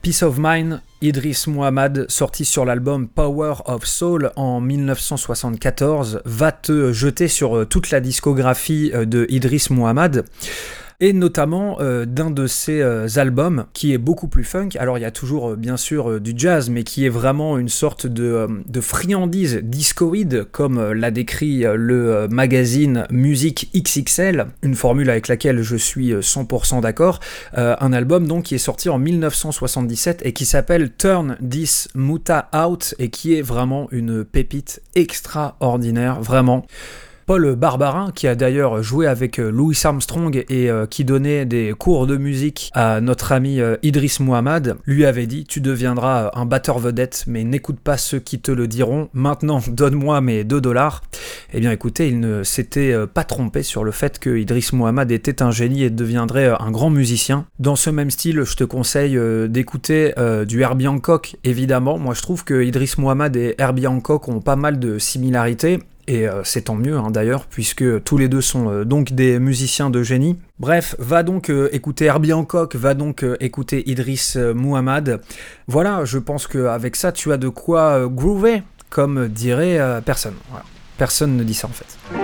Peace 0.09 0.23
of 0.23 0.37
Mind, 0.39 0.81
Idris 1.03 1.43
Muhammad, 1.45 2.07
sorti 2.09 2.43
sur 2.43 2.65
l'album 2.65 3.07
Power 3.07 3.57
of 3.65 3.85
Soul 3.85 4.31
en 4.35 4.59
1974, 4.59 6.21
va 6.25 6.51
te 6.51 6.91
jeter 6.91 7.27
sur 7.27 7.57
euh, 7.57 7.65
toute 7.65 7.91
la 7.91 7.99
discographie 7.99 8.89
euh, 8.95 9.05
de 9.05 9.27
Idris 9.29 9.67
Muhammad 9.69 10.25
et 11.01 11.13
notamment 11.13 11.77
euh, 11.79 12.05
d'un 12.05 12.29
de 12.29 12.45
ses 12.45 12.81
euh, 12.81 13.07
albums 13.15 13.65
qui 13.73 13.93
est 13.93 13.97
beaucoup 13.97 14.27
plus 14.27 14.43
funk. 14.43 14.69
Alors 14.77 14.97
il 14.97 15.01
y 15.01 15.05
a 15.05 15.11
toujours 15.11 15.51
euh, 15.51 15.55
bien 15.55 15.77
sûr 15.77 16.19
du 16.19 16.33
jazz, 16.35 16.69
mais 16.69 16.83
qui 16.83 17.05
est 17.05 17.09
vraiment 17.09 17.57
une 17.57 17.69
sorte 17.69 18.05
de, 18.05 18.47
de 18.67 18.81
friandise 18.81 19.61
discoïde, 19.63 20.45
comme 20.51 20.91
l'a 20.91 21.11
décrit 21.11 21.63
le 21.73 22.27
magazine 22.29 23.05
Musique 23.11 23.69
XXL, 23.75 24.47
une 24.61 24.75
formule 24.75 25.09
avec 25.09 25.27
laquelle 25.27 25.61
je 25.61 25.75
suis 25.75 26.11
euh, 26.11 26.21
100% 26.21 26.81
d'accord. 26.81 27.19
Un 27.55 27.93
album 27.93 28.27
donc 28.27 28.45
qui 28.45 28.55
est 28.55 28.59
sorti 28.59 28.89
en 28.89 28.99
1977 28.99 30.21
et 30.25 30.33
qui 30.33 30.45
s'appelle 30.45 30.91
Turn 30.95 31.37
This 31.47 31.87
Muta 31.95 32.49
Out 32.55 32.95
et 32.99 33.09
qui 33.09 33.35
est 33.35 33.41
vraiment 33.41 33.87
une 33.91 34.23
pépite 34.23 34.81
extraordinaire, 34.95 36.21
vraiment. 36.21 36.65
Paul 37.29 37.55
Barbarin, 37.55 38.09
qui 38.15 38.27
a 38.27 38.33
d'ailleurs 38.33 38.81
joué 38.81 39.05
avec 39.05 39.37
euh, 39.37 39.51
Louis 39.51 39.77
Armstrong 39.83 40.43
et 40.49 40.71
euh, 40.71 40.87
qui 40.87 41.05
donnait 41.05 41.45
des 41.45 41.75
cours 41.77 42.07
de 42.07 42.17
musique 42.17 42.71
à 42.73 43.01
notre 43.01 43.33
ami 43.33 43.61
euh, 43.61 43.75
Idris 43.83 44.17
Muhammad, 44.19 44.77
lui 44.87 45.05
avait 45.05 45.27
dit 45.27 45.45
Tu 45.45 45.61
deviendras 45.61 46.23
euh, 46.23 46.29
un 46.33 46.47
batteur 46.47 46.79
vedette, 46.79 47.25
mais 47.27 47.43
n'écoute 47.43 47.79
pas 47.79 47.97
ceux 47.97 48.17
qui 48.17 48.39
te 48.39 48.51
le 48.51 48.67
diront. 48.67 49.09
Maintenant, 49.13 49.61
donne-moi 49.67 50.21
mes 50.21 50.43
2 50.43 50.59
dollars. 50.59 51.03
Eh 51.53 51.59
bien, 51.59 51.71
écoutez, 51.71 52.07
il 52.07 52.19
ne 52.19 52.41
s'était 52.41 52.95
pas 53.13 53.23
trompé 53.23 53.61
sur 53.61 53.83
le 53.83 53.91
fait 53.91 54.17
que 54.17 54.35
Idris 54.35 54.69
Muhammad 54.73 55.11
était 55.11 55.43
un 55.43 55.51
génie 55.51 55.83
et 55.83 55.91
deviendrait 55.91 56.51
un 56.59 56.71
grand 56.71 56.89
musicien. 56.89 57.45
Dans 57.59 57.75
ce 57.75 57.91
même 57.91 58.09
style, 58.09 58.41
je 58.43 58.55
te 58.55 58.63
conseille 58.63 59.19
d'écouter 59.47 60.13
du 60.47 60.61
Herbie 60.61 60.87
Hancock, 60.87 61.35
évidemment. 61.43 61.99
Moi, 61.99 62.15
je 62.15 62.21
trouve 62.23 62.43
que 62.43 62.63
Idris 62.63 62.93
Muhammad 62.97 63.35
et 63.35 63.53
Herbie 63.59 63.85
Hancock 63.85 64.27
ont 64.29 64.41
pas 64.41 64.55
mal 64.55 64.79
de 64.79 64.97
similarités. 64.97 65.79
Et 66.09 66.27
euh, 66.27 66.43
c'est 66.43 66.63
tant 66.63 66.73
mieux 66.73 66.97
hein, 66.97 67.11
d'ailleurs, 67.11 67.45
puisque 67.45 68.03
tous 68.03 68.17
les 68.17 68.27
deux 68.27 68.41
sont 68.41 68.71
euh, 68.71 68.83
donc 68.83 69.13
des 69.13 69.37
musiciens 69.37 69.91
de 69.91 70.01
génie. 70.01 70.37
Bref, 70.57 70.95
va 70.97 71.21
donc 71.21 71.51
euh, 71.51 71.69
écouter 71.71 72.05
Herbie 72.05 72.33
Hancock, 72.33 72.75
va 72.75 72.95
donc 72.95 73.23
écouter 73.39 73.87
Idris 73.87 74.33
euh, 74.35 74.55
Muhammad. 74.55 75.21
Voilà, 75.67 76.05
je 76.05 76.17
pense 76.17 76.47
qu'avec 76.47 76.95
ça, 76.95 77.11
tu 77.11 77.31
as 77.31 77.37
de 77.37 77.47
quoi 77.47 78.07
groover, 78.07 78.63
comme 78.89 79.27
dirait 79.27 80.01
personne. 80.03 80.33
Personne 80.97 81.37
ne 81.37 81.43
dit 81.43 81.53
ça 81.53 81.67
en 81.67 81.71
fait. 81.71 82.18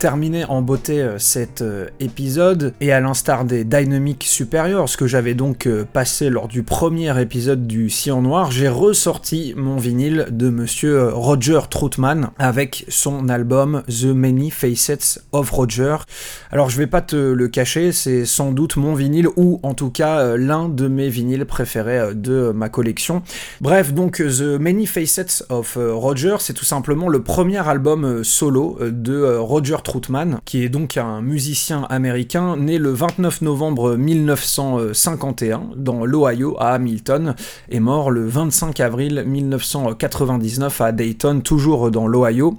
Terminer 0.00 0.46
en 0.46 0.62
beauté 0.62 1.02
euh, 1.02 1.18
cet 1.18 1.60
euh, 1.60 1.86
épisode, 2.00 2.72
et 2.80 2.90
à 2.90 3.00
l'instar 3.00 3.44
des 3.44 3.64
Dynamic 3.64 4.24
Superiors, 4.24 4.88
ce 4.88 4.96
que 4.96 5.06
j'avais 5.06 5.34
donc 5.34 5.66
euh, 5.66 5.84
passé 5.84 6.30
lors 6.30 6.48
du 6.48 6.62
premier 6.62 7.20
épisode 7.20 7.66
du 7.66 7.90
Sillon 7.90 8.22
Noir, 8.22 8.50
j'ai 8.50 8.70
ressorti 8.70 9.52
mon 9.58 9.76
vinyle 9.76 10.28
de 10.30 10.48
monsieur 10.48 11.10
Roger 11.12 11.60
Troutman 11.68 12.30
avec 12.38 12.86
son 12.88 13.28
album 13.28 13.82
The 13.88 14.06
Many 14.06 14.50
Facets 14.50 15.20
of 15.32 15.50
Roger. 15.50 15.96
Alors, 16.50 16.70
je 16.70 16.78
vais 16.78 16.86
pas 16.86 17.02
te 17.02 17.16
le 17.16 17.48
cacher, 17.48 17.92
c'est 17.92 18.24
sans 18.24 18.52
doute 18.52 18.78
mon 18.78 18.94
vinyle, 18.94 19.28
ou 19.36 19.60
en 19.62 19.74
tout 19.74 19.90
cas 19.90 20.34
l'un 20.38 20.70
de 20.70 20.88
mes 20.88 21.10
vinyles 21.10 21.44
préférés 21.44 22.14
de 22.14 22.52
ma 22.54 22.70
collection. 22.70 23.22
Bref, 23.60 23.92
donc 23.92 24.16
The 24.16 24.58
Many 24.58 24.86
Facets 24.86 25.44
of 25.50 25.76
Roger, 25.78 26.36
c'est 26.38 26.54
tout 26.54 26.64
simplement 26.64 27.08
le 27.08 27.22
premier 27.22 27.68
album 27.68 28.24
solo 28.24 28.78
de 28.80 29.36
Roger 29.36 29.76
Troutman, 29.84 29.89
qui 30.44 30.62
est 30.62 30.68
donc 30.68 30.96
un 30.96 31.20
musicien 31.20 31.82
américain 31.90 32.56
né 32.56 32.78
le 32.78 32.90
29 32.90 33.42
novembre 33.42 33.96
1951 33.96 35.70
dans 35.76 36.04
l'Ohio 36.04 36.56
à 36.60 36.74
Hamilton 36.74 37.34
et 37.68 37.80
mort 37.80 38.10
le 38.10 38.26
25 38.26 38.78
avril 38.78 39.24
1999 39.26 40.80
à 40.80 40.92
Dayton, 40.92 41.40
toujours 41.40 41.90
dans 41.90 42.06
l'Ohio. 42.06 42.56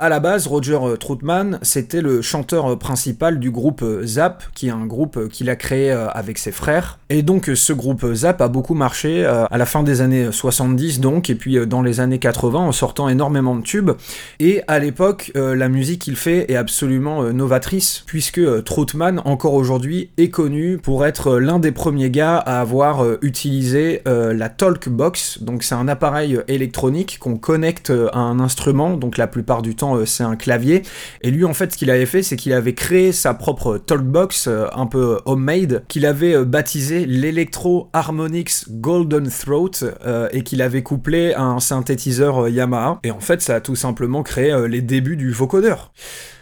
À 0.00 0.08
la 0.08 0.20
base, 0.20 0.46
Roger 0.46 0.78
euh, 0.80 0.96
Troutman, 0.96 1.58
c'était 1.62 2.02
le 2.02 2.22
chanteur 2.22 2.70
euh, 2.70 2.76
principal 2.76 3.40
du 3.40 3.50
groupe 3.50 3.82
euh, 3.82 4.06
Zap, 4.06 4.44
qui 4.54 4.68
est 4.68 4.70
un 4.70 4.86
groupe 4.86 5.28
qu'il 5.28 5.50
a 5.50 5.56
créé 5.56 5.90
avec 5.90 6.38
ses 6.38 6.52
frères. 6.52 7.00
Et 7.10 7.22
donc 7.22 7.50
ce 7.52 7.72
groupe 7.72 8.06
Zap 8.14 8.40
a 8.40 8.46
beaucoup 8.46 8.74
marché 8.74 9.24
à 9.24 9.58
la 9.58 9.66
fin 9.66 9.82
des 9.82 10.00
années 10.00 10.30
70 10.30 11.00
donc, 11.00 11.30
et 11.30 11.34
puis 11.34 11.66
dans 11.66 11.82
les 11.82 12.00
années 12.00 12.18
80 12.18 12.58
en 12.60 12.72
sortant 12.72 13.08
énormément 13.08 13.56
de 13.56 13.62
tubes. 13.62 13.92
Et 14.38 14.62
à 14.68 14.78
l'époque, 14.78 15.32
la 15.34 15.68
musique 15.68 16.02
qu'il 16.02 16.16
fait 16.16 16.50
est 16.50 16.56
absolument 16.56 17.22
novatrice, 17.32 18.04
puisque 18.06 18.64
Troutman, 18.64 19.20
encore 19.24 19.54
aujourd'hui, 19.54 20.10
est 20.18 20.30
connu 20.30 20.78
pour 20.78 21.06
être 21.06 21.38
l'un 21.38 21.58
des 21.58 21.72
premiers 21.72 22.10
gars 22.10 22.36
à 22.36 22.60
avoir 22.60 23.04
utilisé 23.22 24.02
la 24.04 24.48
Talkbox. 24.48 25.42
Donc 25.42 25.62
c'est 25.62 25.74
un 25.74 25.88
appareil 25.88 26.38
électronique 26.48 27.18
qu'on 27.18 27.36
connecte 27.36 27.90
à 28.12 28.18
un 28.18 28.38
instrument, 28.38 28.96
donc 28.96 29.16
la 29.16 29.26
plupart 29.26 29.62
du 29.62 29.74
temps 29.74 29.87
euh, 29.96 30.06
c'est 30.06 30.24
un 30.24 30.36
clavier. 30.36 30.82
Et 31.22 31.30
lui 31.30 31.44
en 31.44 31.54
fait 31.54 31.72
ce 31.72 31.78
qu'il 31.78 31.90
avait 31.90 32.06
fait 32.06 32.22
c'est 32.22 32.36
qu'il 32.36 32.52
avait 32.52 32.74
créé 32.74 33.12
sa 33.12 33.34
propre 33.34 33.78
Talkbox, 33.78 34.46
euh, 34.48 34.66
un 34.74 34.86
peu 34.86 35.18
homemade, 35.24 35.84
qu'il 35.88 36.06
avait 36.06 36.34
euh, 36.34 36.44
baptisé 36.44 37.06
l'Electro 37.06 37.88
Harmonix 37.92 38.66
Golden 38.70 39.28
Throat 39.28 39.84
euh, 40.06 40.28
et 40.32 40.42
qu'il 40.42 40.62
avait 40.62 40.82
couplé 40.82 41.32
à 41.34 41.42
un 41.42 41.60
synthétiseur 41.60 42.44
euh, 42.44 42.50
Yamaha. 42.50 43.00
Et 43.04 43.10
en 43.10 43.20
fait 43.20 43.42
ça 43.42 43.56
a 43.56 43.60
tout 43.60 43.76
simplement 43.76 44.22
créé 44.22 44.52
euh, 44.52 44.68
les 44.68 44.82
débuts 44.82 45.16
du 45.16 45.32
vocodeur. 45.32 45.92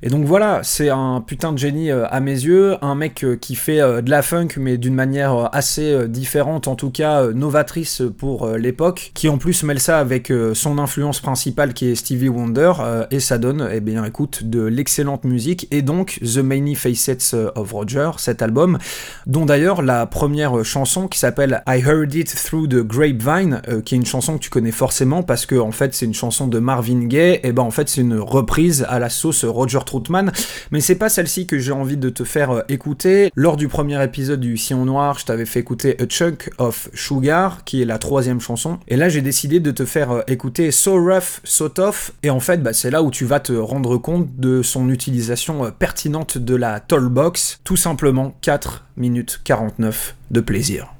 Et 0.02 0.08
donc 0.08 0.24
voilà, 0.26 0.60
c'est 0.62 0.90
un 0.90 1.22
putain 1.26 1.52
de 1.52 1.58
génie 1.58 1.90
euh, 1.90 2.06
à 2.08 2.20
mes 2.20 2.32
yeux, 2.32 2.76
un 2.82 2.94
mec 2.94 3.24
euh, 3.24 3.36
qui 3.36 3.54
fait 3.54 3.80
euh, 3.80 4.02
de 4.02 4.10
la 4.10 4.22
funk 4.22 4.48
mais 4.58 4.76
d'une 4.78 4.94
manière 4.94 5.34
euh, 5.34 5.46
assez 5.52 5.90
euh, 5.90 6.06
différente, 6.06 6.68
en 6.68 6.76
tout 6.76 6.90
cas 6.90 7.22
euh, 7.22 7.32
novatrice 7.32 8.02
pour 8.18 8.44
euh, 8.44 8.58
l'époque, 8.58 9.12
qui 9.14 9.28
en 9.28 9.38
plus 9.38 9.62
mêle 9.62 9.80
ça 9.80 9.98
avec 9.98 10.30
euh, 10.30 10.54
son 10.54 10.78
influence 10.78 11.20
principale 11.20 11.72
qui 11.72 11.88
est 11.88 11.94
Stevie 11.94 12.28
Wonder, 12.28 12.72
euh, 12.80 13.06
et 13.10 13.20
donne, 13.38 13.68
eh 13.72 13.80
bien 13.80 14.04
écoute, 14.04 14.44
de 14.44 14.62
l'excellente 14.62 15.24
musique, 15.24 15.68
et 15.70 15.82
donc 15.82 16.18
The 16.22 16.38
Many 16.38 16.74
Facets 16.74 17.34
of 17.54 17.72
Roger, 17.72 18.10
cet 18.18 18.42
album, 18.42 18.78
dont 19.26 19.46
d'ailleurs 19.46 19.82
la 19.82 20.06
première 20.06 20.64
chanson 20.64 21.08
qui 21.08 21.18
s'appelle 21.18 21.62
I 21.66 21.80
Heard 21.80 22.14
It 22.14 22.34
Through 22.34 22.68
the 22.68 22.82
Grapevine, 22.82 23.60
euh, 23.68 23.80
qui 23.80 23.94
est 23.94 23.98
une 23.98 24.06
chanson 24.06 24.34
que 24.34 24.42
tu 24.42 24.50
connais 24.50 24.70
forcément 24.70 25.22
parce 25.22 25.46
que 25.46 25.56
en 25.56 25.72
fait 25.72 25.94
c'est 25.94 26.06
une 26.06 26.14
chanson 26.14 26.46
de 26.46 26.58
Marvin 26.58 27.04
Gaye, 27.06 27.40
et 27.42 27.52
ben 27.52 27.62
en 27.62 27.70
fait 27.70 27.88
c'est 27.88 28.00
une 28.00 28.18
reprise 28.18 28.86
à 28.88 28.98
la 28.98 29.10
sauce 29.10 29.44
Roger 29.44 29.80
Troutman, 29.84 30.32
mais 30.70 30.80
c'est 30.80 30.94
pas 30.94 31.08
celle-ci 31.08 31.46
que 31.46 31.58
j'ai 31.58 31.72
envie 31.72 31.96
de 31.96 32.08
te 32.08 32.24
faire 32.24 32.50
euh, 32.50 32.62
écouter. 32.68 33.30
Lors 33.34 33.56
du 33.56 33.68
premier 33.68 34.02
épisode 34.02 34.40
du 34.40 34.56
Sillon 34.56 34.84
Noir, 34.84 35.18
je 35.18 35.26
t'avais 35.26 35.46
fait 35.46 35.60
écouter 35.60 35.96
A 36.00 36.06
Chunk 36.06 36.50
of 36.58 36.88
Sugar, 36.94 37.64
qui 37.64 37.82
est 37.82 37.84
la 37.84 37.98
troisième 37.98 38.40
chanson, 38.40 38.78
et 38.88 38.96
là 38.96 39.08
j'ai 39.08 39.22
décidé 39.22 39.60
de 39.60 39.70
te 39.70 39.84
faire 39.84 40.10
euh, 40.10 40.22
écouter 40.28 40.70
So 40.70 40.94
Rough, 40.94 41.40
So 41.44 41.68
Tough, 41.68 42.12
et 42.22 42.30
en 42.30 42.40
fait 42.40 42.62
bah, 42.62 42.72
c'est 42.72 42.90
là 42.90 43.02
où 43.02 43.10
tu 43.10 43.24
vas 43.26 43.40
te 43.40 43.52
rendre 43.52 43.98
compte 43.98 44.36
de 44.36 44.62
son 44.62 44.88
utilisation 44.88 45.64
euh, 45.64 45.70
pertinente 45.70 46.38
de 46.38 46.54
la 46.54 46.80
Tollbox, 46.80 47.60
tout 47.64 47.76
simplement 47.76 48.34
4 48.40 48.84
minutes 48.96 49.40
49 49.44 50.16
de 50.30 50.40
plaisir. 50.40 50.92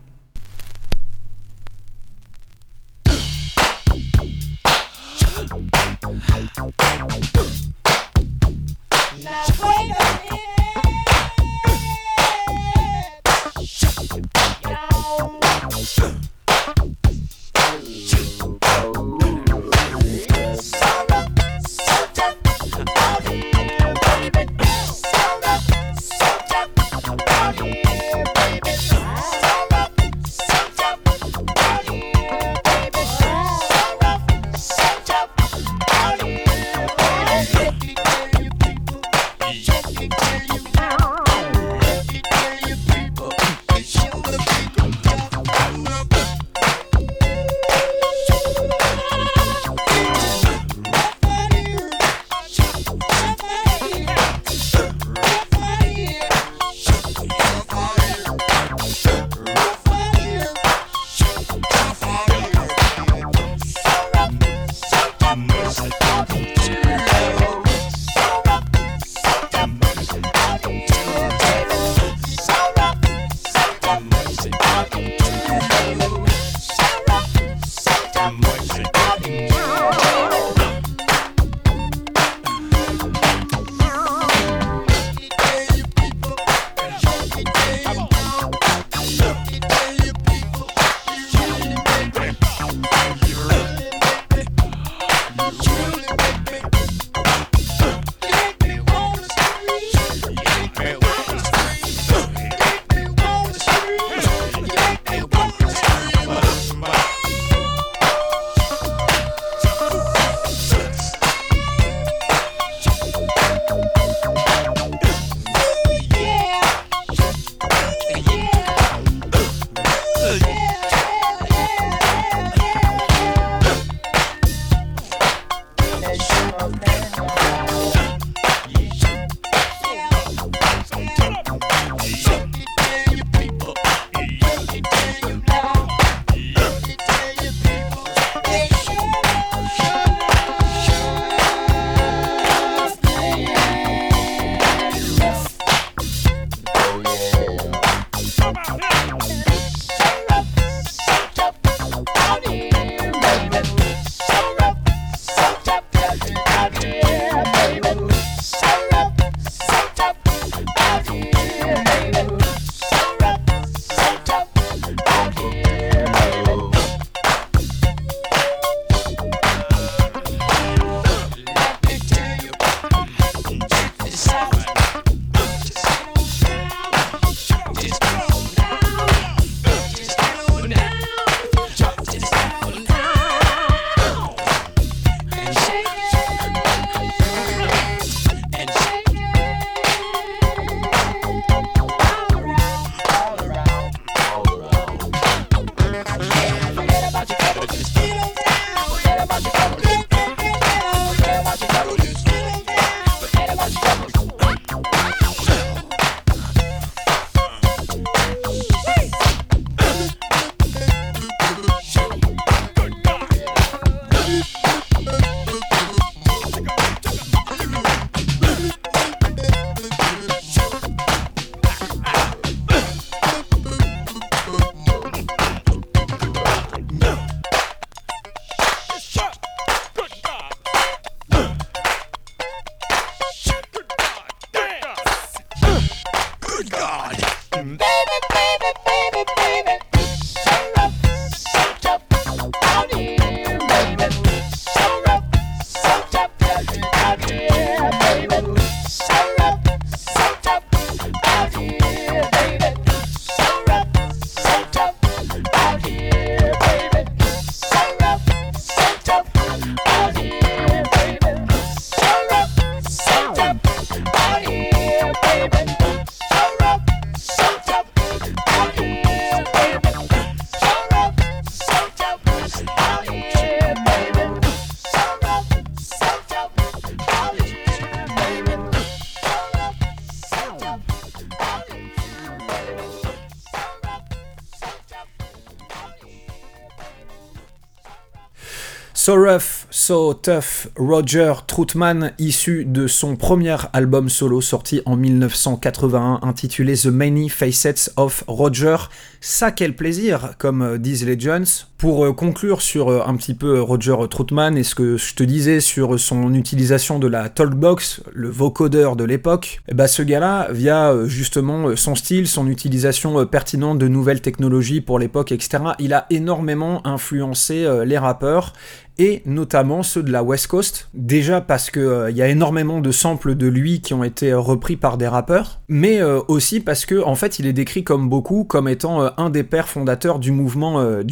So 289.07 289.15
Rough, 289.15 289.69
So 289.71 290.15
Tough, 290.15 290.67
Roger 290.75 291.33
Troutman, 291.47 292.11
issu 292.19 292.65
de 292.65 292.89
son 292.89 293.15
premier 293.15 293.57
album 293.73 294.09
solo 294.09 294.41
sorti 294.41 294.83
en 294.85 294.97
1981 294.97 296.19
intitulé 296.23 296.75
The 296.75 296.87
Many 296.87 297.29
Facets 297.29 297.93
of 297.97 298.25
Roger. 298.27 298.77
Ça 299.21 299.53
quel 299.53 299.77
plaisir, 299.77 300.35
comme 300.39 300.61
euh, 300.61 300.77
disent 300.77 301.07
les 301.07 301.21
Jones. 301.21 301.47
Pour 301.79 302.07
euh, 302.07 302.14
conclure 302.14 302.62
sur 302.62 302.89
euh, 302.89 303.03
un 303.07 303.16
petit 303.16 303.35
peu 303.35 303.61
Roger 303.61 303.97
Troutman 304.09 304.57
et 304.57 304.62
ce 304.62 304.74
que 304.74 304.97
je 304.97 305.14
te 305.14 305.22
disais 305.22 305.61
sur 305.61 306.01
son 306.01 306.33
utilisation 306.33 306.99
de 306.99 307.07
la 307.07 307.29
Talkbox, 307.29 308.03
le 308.14 308.31
vocodeur 308.31 308.97
de 308.97 309.05
l'époque, 309.05 309.61
ben, 309.70 309.87
ce 309.87 310.03
gars-là, 310.03 310.49
via 310.53 310.93
euh, 310.93 311.07
justement 311.07 311.68
euh, 311.68 311.77
son 311.77 311.95
style, 311.95 312.29
son 312.29 312.47
utilisation 312.47 313.20
euh, 313.20 313.27
pertinente 313.27 313.79
de 313.79 313.89
nouvelles 313.89 314.22
technologies 314.22 314.81
pour 314.81 314.99
l'époque, 314.99 315.33
etc., 315.33 315.59
il 315.79 315.93
a 315.93 316.07
énormément 316.09 316.81
influencé 316.87 317.66
euh, 317.66 317.85
les 317.85 317.99
rappeurs 317.99 318.55
et 318.99 319.22
notamment 319.27 319.83
ceux 319.83 320.03
de 320.03 320.11
la 320.11 320.22
West 320.22 320.47
Coast. 320.47 320.89
Déjà 320.95 321.41
parce 321.41 321.70
que 321.70 321.81
euh, 321.81 322.11
il 322.11 322.16
y 322.16 322.22
a 322.22 322.29
énormément 322.29 322.81
de 322.81 322.91
samples 322.91 323.35
de 323.35 323.47
lui 323.47 323.81
qui 323.81 323.95
ont 323.95 324.05
été 324.05 324.33
euh, 324.33 324.41
repris 324.41 324.77
par 324.77 324.97
des 324.97 325.09
rappeurs, 325.09 325.61
mais 325.68 326.01
euh, 326.01 326.20
aussi 326.29 326.61
parce 326.61 326.87
que 326.87 327.03
en 327.03 327.14
fait 327.14 327.39
il 327.39 327.47
est 327.47 327.53
décrit 327.53 327.85
comme 327.85 328.09
beaucoup 328.09 328.45
comme 328.45 328.68
étant 328.68 329.03
euh, 329.03 329.09
un 329.16 329.31
des 329.31 329.43
pères 329.43 329.68
fondateurs 329.68 330.18
du 330.18 330.33
mouvement 330.33 330.81
euh, 330.81 331.03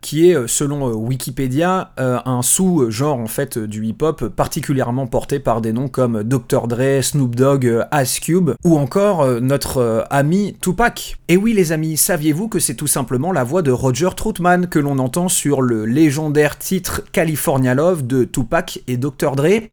Qui 0.00 0.30
est 0.30 0.36
euh, 0.36 0.46
selon 0.46 0.88
euh, 0.88 0.92
Wikipédia 0.92 1.92
euh, 1.98 2.18
un 2.24 2.42
sous-genre 2.42 3.18
en 3.18 3.26
fait 3.26 3.58
du 3.58 3.84
hip-hop 3.84 4.28
particulièrement 4.28 5.06
porté 5.06 5.40
par 5.40 5.60
des 5.60 5.72
noms 5.72 5.88
comme 5.88 6.22
Dr 6.22 6.68
Dre, 6.68 7.02
Snoop 7.02 7.34
Dogg, 7.34 7.86
Ice 7.94 8.20
Cube 8.20 8.50
ou 8.64 8.78
encore 8.78 9.26
notre 9.40 10.06
ami 10.10 10.56
Tupac. 10.60 11.16
Et 11.28 11.36
oui 11.36 11.52
les 11.52 11.72
amis, 11.72 11.96
saviez-vous 11.96 12.48
que 12.48 12.58
c'est 12.58 12.74
tout 12.74 12.86
simplement 12.86 13.32
la 13.32 13.44
voix 13.44 13.62
de 13.62 13.70
Roger 13.70 14.10
Troutman 14.16 14.68
que 14.68 14.78
l'on 14.78 14.98
entend 14.98 15.28
sur 15.28 15.62
le 15.62 15.86
légendaire 15.86 16.58
titre 16.58 17.02
California 17.12 17.74
Love 17.74 18.06
de 18.06 18.24
Tupac 18.24 18.80
et 18.86 18.96
Dr 18.96 19.34
Dre? 19.36 19.68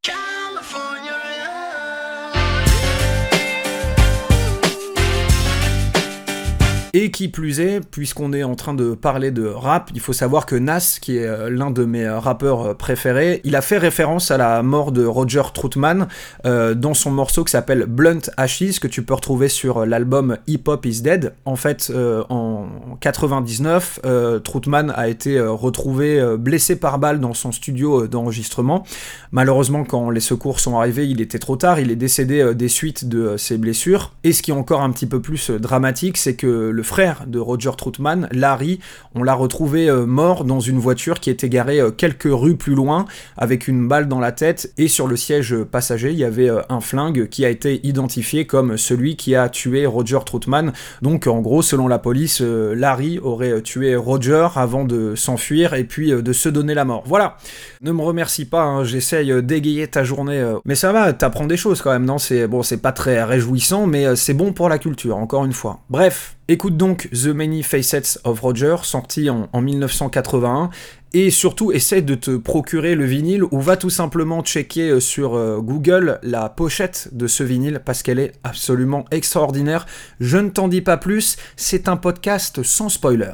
Et 6.95 7.09
qui 7.09 7.27
plus 7.27 7.59
est, 7.59 7.79
puisqu'on 7.79 8.33
est 8.33 8.43
en 8.43 8.53
train 8.53 8.75
de 8.75 8.93
parler 8.93 9.31
de 9.31 9.47
rap, 9.47 9.89
il 9.95 9.99
faut 9.99 10.13
savoir 10.13 10.45
que 10.45 10.55
Nas, 10.55 10.99
qui 11.01 11.17
est 11.17 11.25
euh, 11.25 11.49
l'un 11.49 11.71
de 11.71 11.85
mes 11.85 12.05
euh, 12.05 12.19
rappeurs 12.19 12.61
euh, 12.61 12.73
préférés, 12.75 13.41
il 13.43 13.55
a 13.55 13.61
fait 13.61 13.79
référence 13.79 14.29
à 14.29 14.37
la 14.37 14.61
mort 14.61 14.91
de 14.91 15.03
Roger 15.03 15.41
Troutman 15.55 16.07
dans 16.43 16.93
son 16.93 17.09
morceau 17.09 17.43
qui 17.43 17.51
s'appelle 17.51 17.85
Blunt 17.87 18.29
Ashes, 18.37 18.79
que 18.79 18.87
tu 18.87 19.01
peux 19.01 19.15
retrouver 19.15 19.47
sur 19.47 19.87
l'album 19.87 20.37
Hip 20.45 20.63
Hop 20.67 20.85
Is 20.85 21.01
Dead. 21.01 21.33
En 21.45 21.55
fait, 21.55 21.91
en 22.29 22.67
99, 22.99 24.01
euh, 24.05 24.39
Troutman 24.39 24.91
a 24.95 25.07
été 25.07 25.39
retrouvé 25.39 26.21
blessé 26.37 26.75
par 26.75 26.99
balle 26.99 27.19
dans 27.19 27.33
son 27.33 27.51
studio 27.51 28.07
d'enregistrement. 28.07 28.83
Malheureusement, 29.31 29.83
quand 29.83 30.09
les 30.09 30.19
secours 30.19 30.59
sont 30.59 30.77
arrivés, 30.77 31.07
il 31.07 31.21
était 31.21 31.39
trop 31.39 31.55
tard, 31.55 31.79
il 31.79 31.89
est 31.89 31.95
décédé 31.95 32.53
des 32.53 32.67
suites 32.67 33.07
de 33.07 33.37
ses 33.37 33.57
blessures. 33.57 34.13
Et 34.23 34.33
ce 34.33 34.43
qui 34.43 34.51
est 34.51 34.55
encore 34.55 34.81
un 34.81 34.91
petit 34.91 35.07
peu 35.07 35.21
plus 35.21 35.49
dramatique, 35.49 36.17
c'est 36.17 36.35
que 36.35 36.69
le 36.69 36.82
frère 36.84 37.23
de 37.27 37.39
Roger 37.39 37.71
Troutman, 37.77 38.27
Larry, 38.31 38.79
on 39.15 39.23
l'a 39.23 39.34
retrouvé 39.34 39.89
euh, 39.89 40.05
mort 40.05 40.43
dans 40.43 40.59
une 40.59 40.79
voiture 40.79 41.19
qui 41.19 41.29
était 41.29 41.49
garée 41.49 41.79
euh, 41.79 41.91
quelques 41.91 42.29
rues 42.29 42.57
plus 42.57 42.75
loin, 42.75 43.05
avec 43.38 43.67
une 43.67 43.88
balle 43.88 44.07
dans 44.07 44.19
la 44.19 44.31
tête, 44.31 44.73
et 44.77 44.88
sur 44.88 45.07
le 45.07 45.15
siège 45.15 45.55
passager, 45.63 46.11
il 46.11 46.17
y 46.17 46.23
avait 46.23 46.49
euh, 46.49 46.61
un 46.69 46.81
flingue 46.81 47.27
qui 47.29 47.45
a 47.45 47.49
été 47.49 47.86
identifié 47.86 48.45
comme 48.45 48.77
celui 48.77 49.15
qui 49.15 49.36
a 49.36 49.49
tué 49.49 49.86
Roger 49.86 50.19
Troutman. 50.25 50.73
Donc 51.01 51.27
en 51.27 51.41
gros, 51.41 51.61
selon 51.61 51.88
la 51.88 51.99
police, 51.99 52.41
Larry 52.41 53.19
aurait 53.19 53.61
tué 53.61 53.95
Roger 53.95 54.47
avant 54.55 54.84
de 54.84 55.15
s'enfuir 55.15 55.73
et 55.73 55.84
puis 55.84 56.11
de 56.11 56.34
se 56.34 56.49
donner 56.49 56.73
la 56.73 56.86
mort. 56.86 57.03
Voilà. 57.05 57.38
Ne 57.81 57.91
me 57.91 58.01
remercie 58.01 58.45
pas, 58.45 58.63
hein, 58.63 58.84
j'essaye 58.84 59.43
d'égayer 59.43 59.88
ta 59.88 60.03
journée, 60.03 60.53
mais 60.65 60.75
ça 60.75 60.91
va, 60.91 61.13
t'apprends 61.13 61.45
des 61.45 61.57
choses 61.57 61.81
quand 61.81 61.91
même, 61.91 62.05
non? 62.05 62.17
C'est 62.17 62.47
bon, 62.47 62.63
c'est 62.63 62.77
pas 62.77 62.91
très 62.91 63.23
réjouissant, 63.23 63.88
mais 63.88 64.15
c'est 64.15 64.34
bon 64.34 64.53
pour 64.53 64.69
la 64.69 64.77
culture, 64.77 65.17
encore 65.17 65.45
une 65.45 65.53
fois. 65.53 65.79
Bref, 65.89 66.36
écoute 66.47 66.77
donc 66.77 67.09
The 67.11 67.27
Many 67.27 67.63
Facets 67.63 68.19
of 68.23 68.39
Roger, 68.39 68.77
sorti 68.83 69.29
en, 69.29 69.49
en 69.51 69.61
1981. 69.61 70.69
Et 71.15 71.29
surtout, 71.29 71.71
essaie 71.71 72.01
de 72.01 72.15
te 72.15 72.37
procurer 72.37 72.95
le 72.95 73.05
vinyle 73.05 73.43
ou 73.43 73.59
va 73.59 73.77
tout 73.77 73.91
simplement 73.91 74.41
checker 74.41 74.89
euh, 74.89 74.99
sur 74.99 75.35
euh, 75.35 75.59
Google 75.59 76.19
la 76.23 76.49
pochette 76.49 77.09
de 77.11 77.27
ce 77.27 77.43
vinyle 77.43 77.81
parce 77.85 78.01
qu'elle 78.01 78.17
est 78.17 78.33
absolument 78.43 79.05
extraordinaire. 79.11 79.85
Je 80.19 80.37
ne 80.37 80.49
t'en 80.49 80.67
dis 80.67 80.81
pas 80.81 80.97
plus, 80.97 81.37
c'est 81.55 81.87
un 81.87 81.97
podcast 81.97 82.63
sans 82.63 82.89
spoiler. 82.89 83.33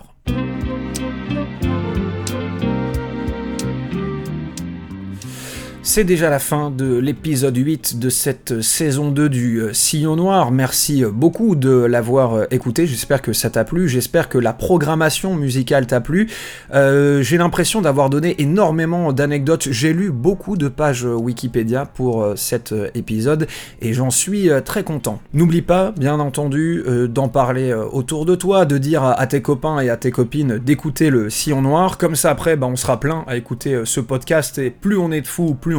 C'est 5.90 6.04
déjà 6.04 6.30
la 6.30 6.38
fin 6.38 6.70
de 6.70 7.00
l'épisode 7.00 7.58
8 7.58 7.98
de 7.98 8.10
cette 8.10 8.62
saison 8.62 9.10
2 9.10 9.28
du 9.28 9.58
euh, 9.58 9.74
Sillon 9.74 10.18
Noir. 10.18 10.52
Merci 10.52 11.04
euh, 11.04 11.10
beaucoup 11.10 11.56
de 11.56 11.72
l'avoir 11.72 12.36
euh, 12.36 12.46
écouté. 12.52 12.86
J'espère 12.86 13.24
que 13.24 13.34
ça 13.34 13.50
t'a 13.50 13.64
plu. 13.64 13.90
J'espère 13.90 14.30
que 14.30 14.38
la 14.38 14.54
programmation 14.54 15.34
musicale 15.34 15.88
t'a 15.88 16.00
plu. 16.00 16.30
J'ai 16.72 17.38
l'impression 17.40 17.82
d'avoir 17.82 18.12
donné 18.12 18.40
énormément 18.40 19.14
d'anecdotes. 19.14 19.70
J'ai 19.72 19.92
lu 19.92 20.12
beaucoup 20.12 20.58
de 20.58 20.68
pages 20.68 21.06
Wikipédia 21.06 21.88
pour 21.88 22.34
cet 22.36 22.72
épisode 22.94 23.48
et 23.82 23.94
j'en 23.94 24.12
suis 24.12 24.50
très 24.64 24.84
content. 24.84 25.20
N'oublie 25.34 25.64
pas, 25.64 25.92
bien 25.98 26.20
entendu, 26.20 26.84
d'en 27.10 27.30
parler 27.30 27.74
autour 27.74 28.26
de 28.26 28.36
toi, 28.36 28.66
de 28.66 28.78
dire 28.78 29.04
à, 29.04 29.26
tes 29.26 29.42
copains 29.42 29.80
et 29.80 29.90
à 29.90 29.98
tes 29.98 30.12
copines 30.12 30.60
d'écouter 30.60 31.10
le 31.10 31.32
Sillon 31.32 31.64
Noir. 31.64 31.98
Comme 31.98 32.16
ça, 32.16 32.30
après, 32.30 32.56
bah, 32.56 32.68
on 32.68 32.76
sera 32.76 33.00
plein 33.00 33.24
à 33.28 33.36
écouter 33.36 33.82
ce 33.86 34.00
podcast 34.00 34.60
et 34.60 34.70
plus 34.70 34.98
on 34.98 35.12
est 35.12 35.22
de 35.22 35.28
fous, 35.28 35.56
plus 35.60 35.79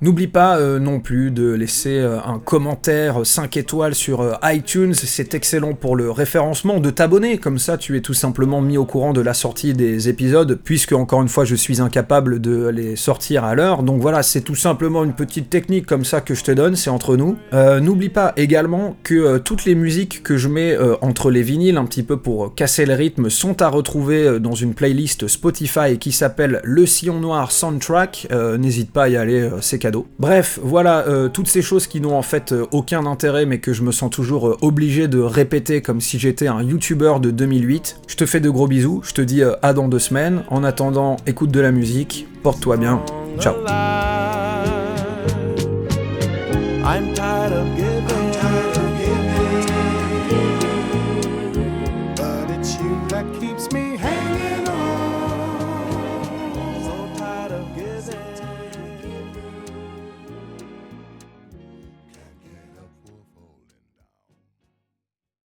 N'oublie 0.00 0.26
pas 0.26 0.58
euh, 0.58 0.78
non 0.78 1.00
plus 1.00 1.30
de 1.30 1.52
laisser 1.52 1.98
euh, 1.98 2.18
un 2.24 2.38
commentaire 2.38 3.24
5 3.24 3.56
étoiles 3.56 3.94
sur 3.94 4.20
euh, 4.20 4.34
iTunes, 4.44 4.94
c'est 4.94 5.34
excellent 5.34 5.74
pour 5.74 5.96
le 5.96 6.10
référencement, 6.10 6.80
de 6.80 6.90
t'abonner, 6.90 7.38
comme 7.38 7.58
ça 7.58 7.78
tu 7.78 7.96
es 7.96 8.00
tout 8.00 8.14
simplement 8.14 8.60
mis 8.60 8.76
au 8.76 8.84
courant 8.84 9.12
de 9.12 9.20
la 9.20 9.34
sortie 9.34 9.72
des 9.72 10.08
épisodes, 10.08 10.58
puisque 10.62 10.92
encore 10.92 11.22
une 11.22 11.28
fois 11.28 11.44
je 11.44 11.54
suis 11.54 11.80
incapable 11.80 12.40
de 12.40 12.68
les 12.68 12.96
sortir 12.96 13.44
à 13.44 13.54
l'heure, 13.54 13.82
donc 13.82 14.00
voilà, 14.00 14.22
c'est 14.22 14.42
tout 14.42 14.54
simplement 14.54 15.02
une 15.02 15.14
petite 15.14 15.50
technique 15.50 15.86
comme 15.86 16.04
ça 16.04 16.20
que 16.20 16.34
je 16.34 16.44
te 16.44 16.52
donne, 16.52 16.76
c'est 16.76 16.90
entre 16.90 17.16
nous. 17.16 17.36
N'oublie 17.52 18.08
pas 18.08 18.32
également 18.36 18.96
que 19.02 19.38
toutes 19.38 19.64
les 19.64 19.74
musiques 19.74 20.22
que 20.22 20.36
je 20.36 20.48
mets 20.48 20.76
entre 21.00 21.30
les 21.30 21.42
vinyles, 21.42 21.76
un 21.76 21.84
petit 21.84 22.02
peu 22.02 22.16
pour 22.16 22.54
casser 22.54 22.86
le 22.86 22.94
rythme, 22.94 23.30
sont 23.30 23.62
à 23.62 23.68
retrouver 23.68 24.40
dans 24.40 24.54
une 24.54 24.74
playlist 24.74 25.26
Spotify 25.28 25.98
qui 25.98 26.12
s'appelle 26.12 26.60
Le 26.64 26.86
Sillon 26.86 27.20
Noir 27.20 27.52
Soundtrack, 27.52 28.28
n'hésite 28.58 28.92
pas 28.92 29.04
à 29.04 29.08
y 29.08 29.16
aller, 29.16 29.37
euh, 29.40 29.60
c'est 29.60 29.78
cadeau. 29.78 30.06
Bref, 30.18 30.58
voilà, 30.62 31.06
euh, 31.08 31.28
toutes 31.28 31.48
ces 31.48 31.62
choses 31.62 31.86
qui 31.86 32.00
n'ont 32.00 32.16
en 32.16 32.22
fait 32.22 32.52
euh, 32.52 32.66
aucun 32.72 33.06
intérêt 33.06 33.46
mais 33.46 33.58
que 33.58 33.72
je 33.72 33.82
me 33.82 33.92
sens 33.92 34.10
toujours 34.10 34.56
obligé 34.62 35.08
de 35.08 35.18
répéter 35.18 35.82
comme 35.82 36.00
si 36.00 36.18
j'étais 36.18 36.46
un 36.46 36.62
YouTuber 36.62 37.14
de 37.20 37.30
2008. 37.30 38.00
Je 38.06 38.16
te 38.16 38.26
fais 38.26 38.40
de 38.40 38.50
gros 38.50 38.66
bisous, 38.66 39.02
je 39.04 39.12
te 39.12 39.22
dis 39.22 39.42
à 39.62 39.72
dans 39.72 39.88
deux 39.88 39.98
semaines. 39.98 40.42
En 40.48 40.64
attendant, 40.64 41.16
écoute 41.26 41.50
de 41.50 41.60
la 41.60 41.72
musique, 41.72 42.26
porte-toi 42.42 42.76
bien, 42.76 43.02
ciao. 43.38 43.54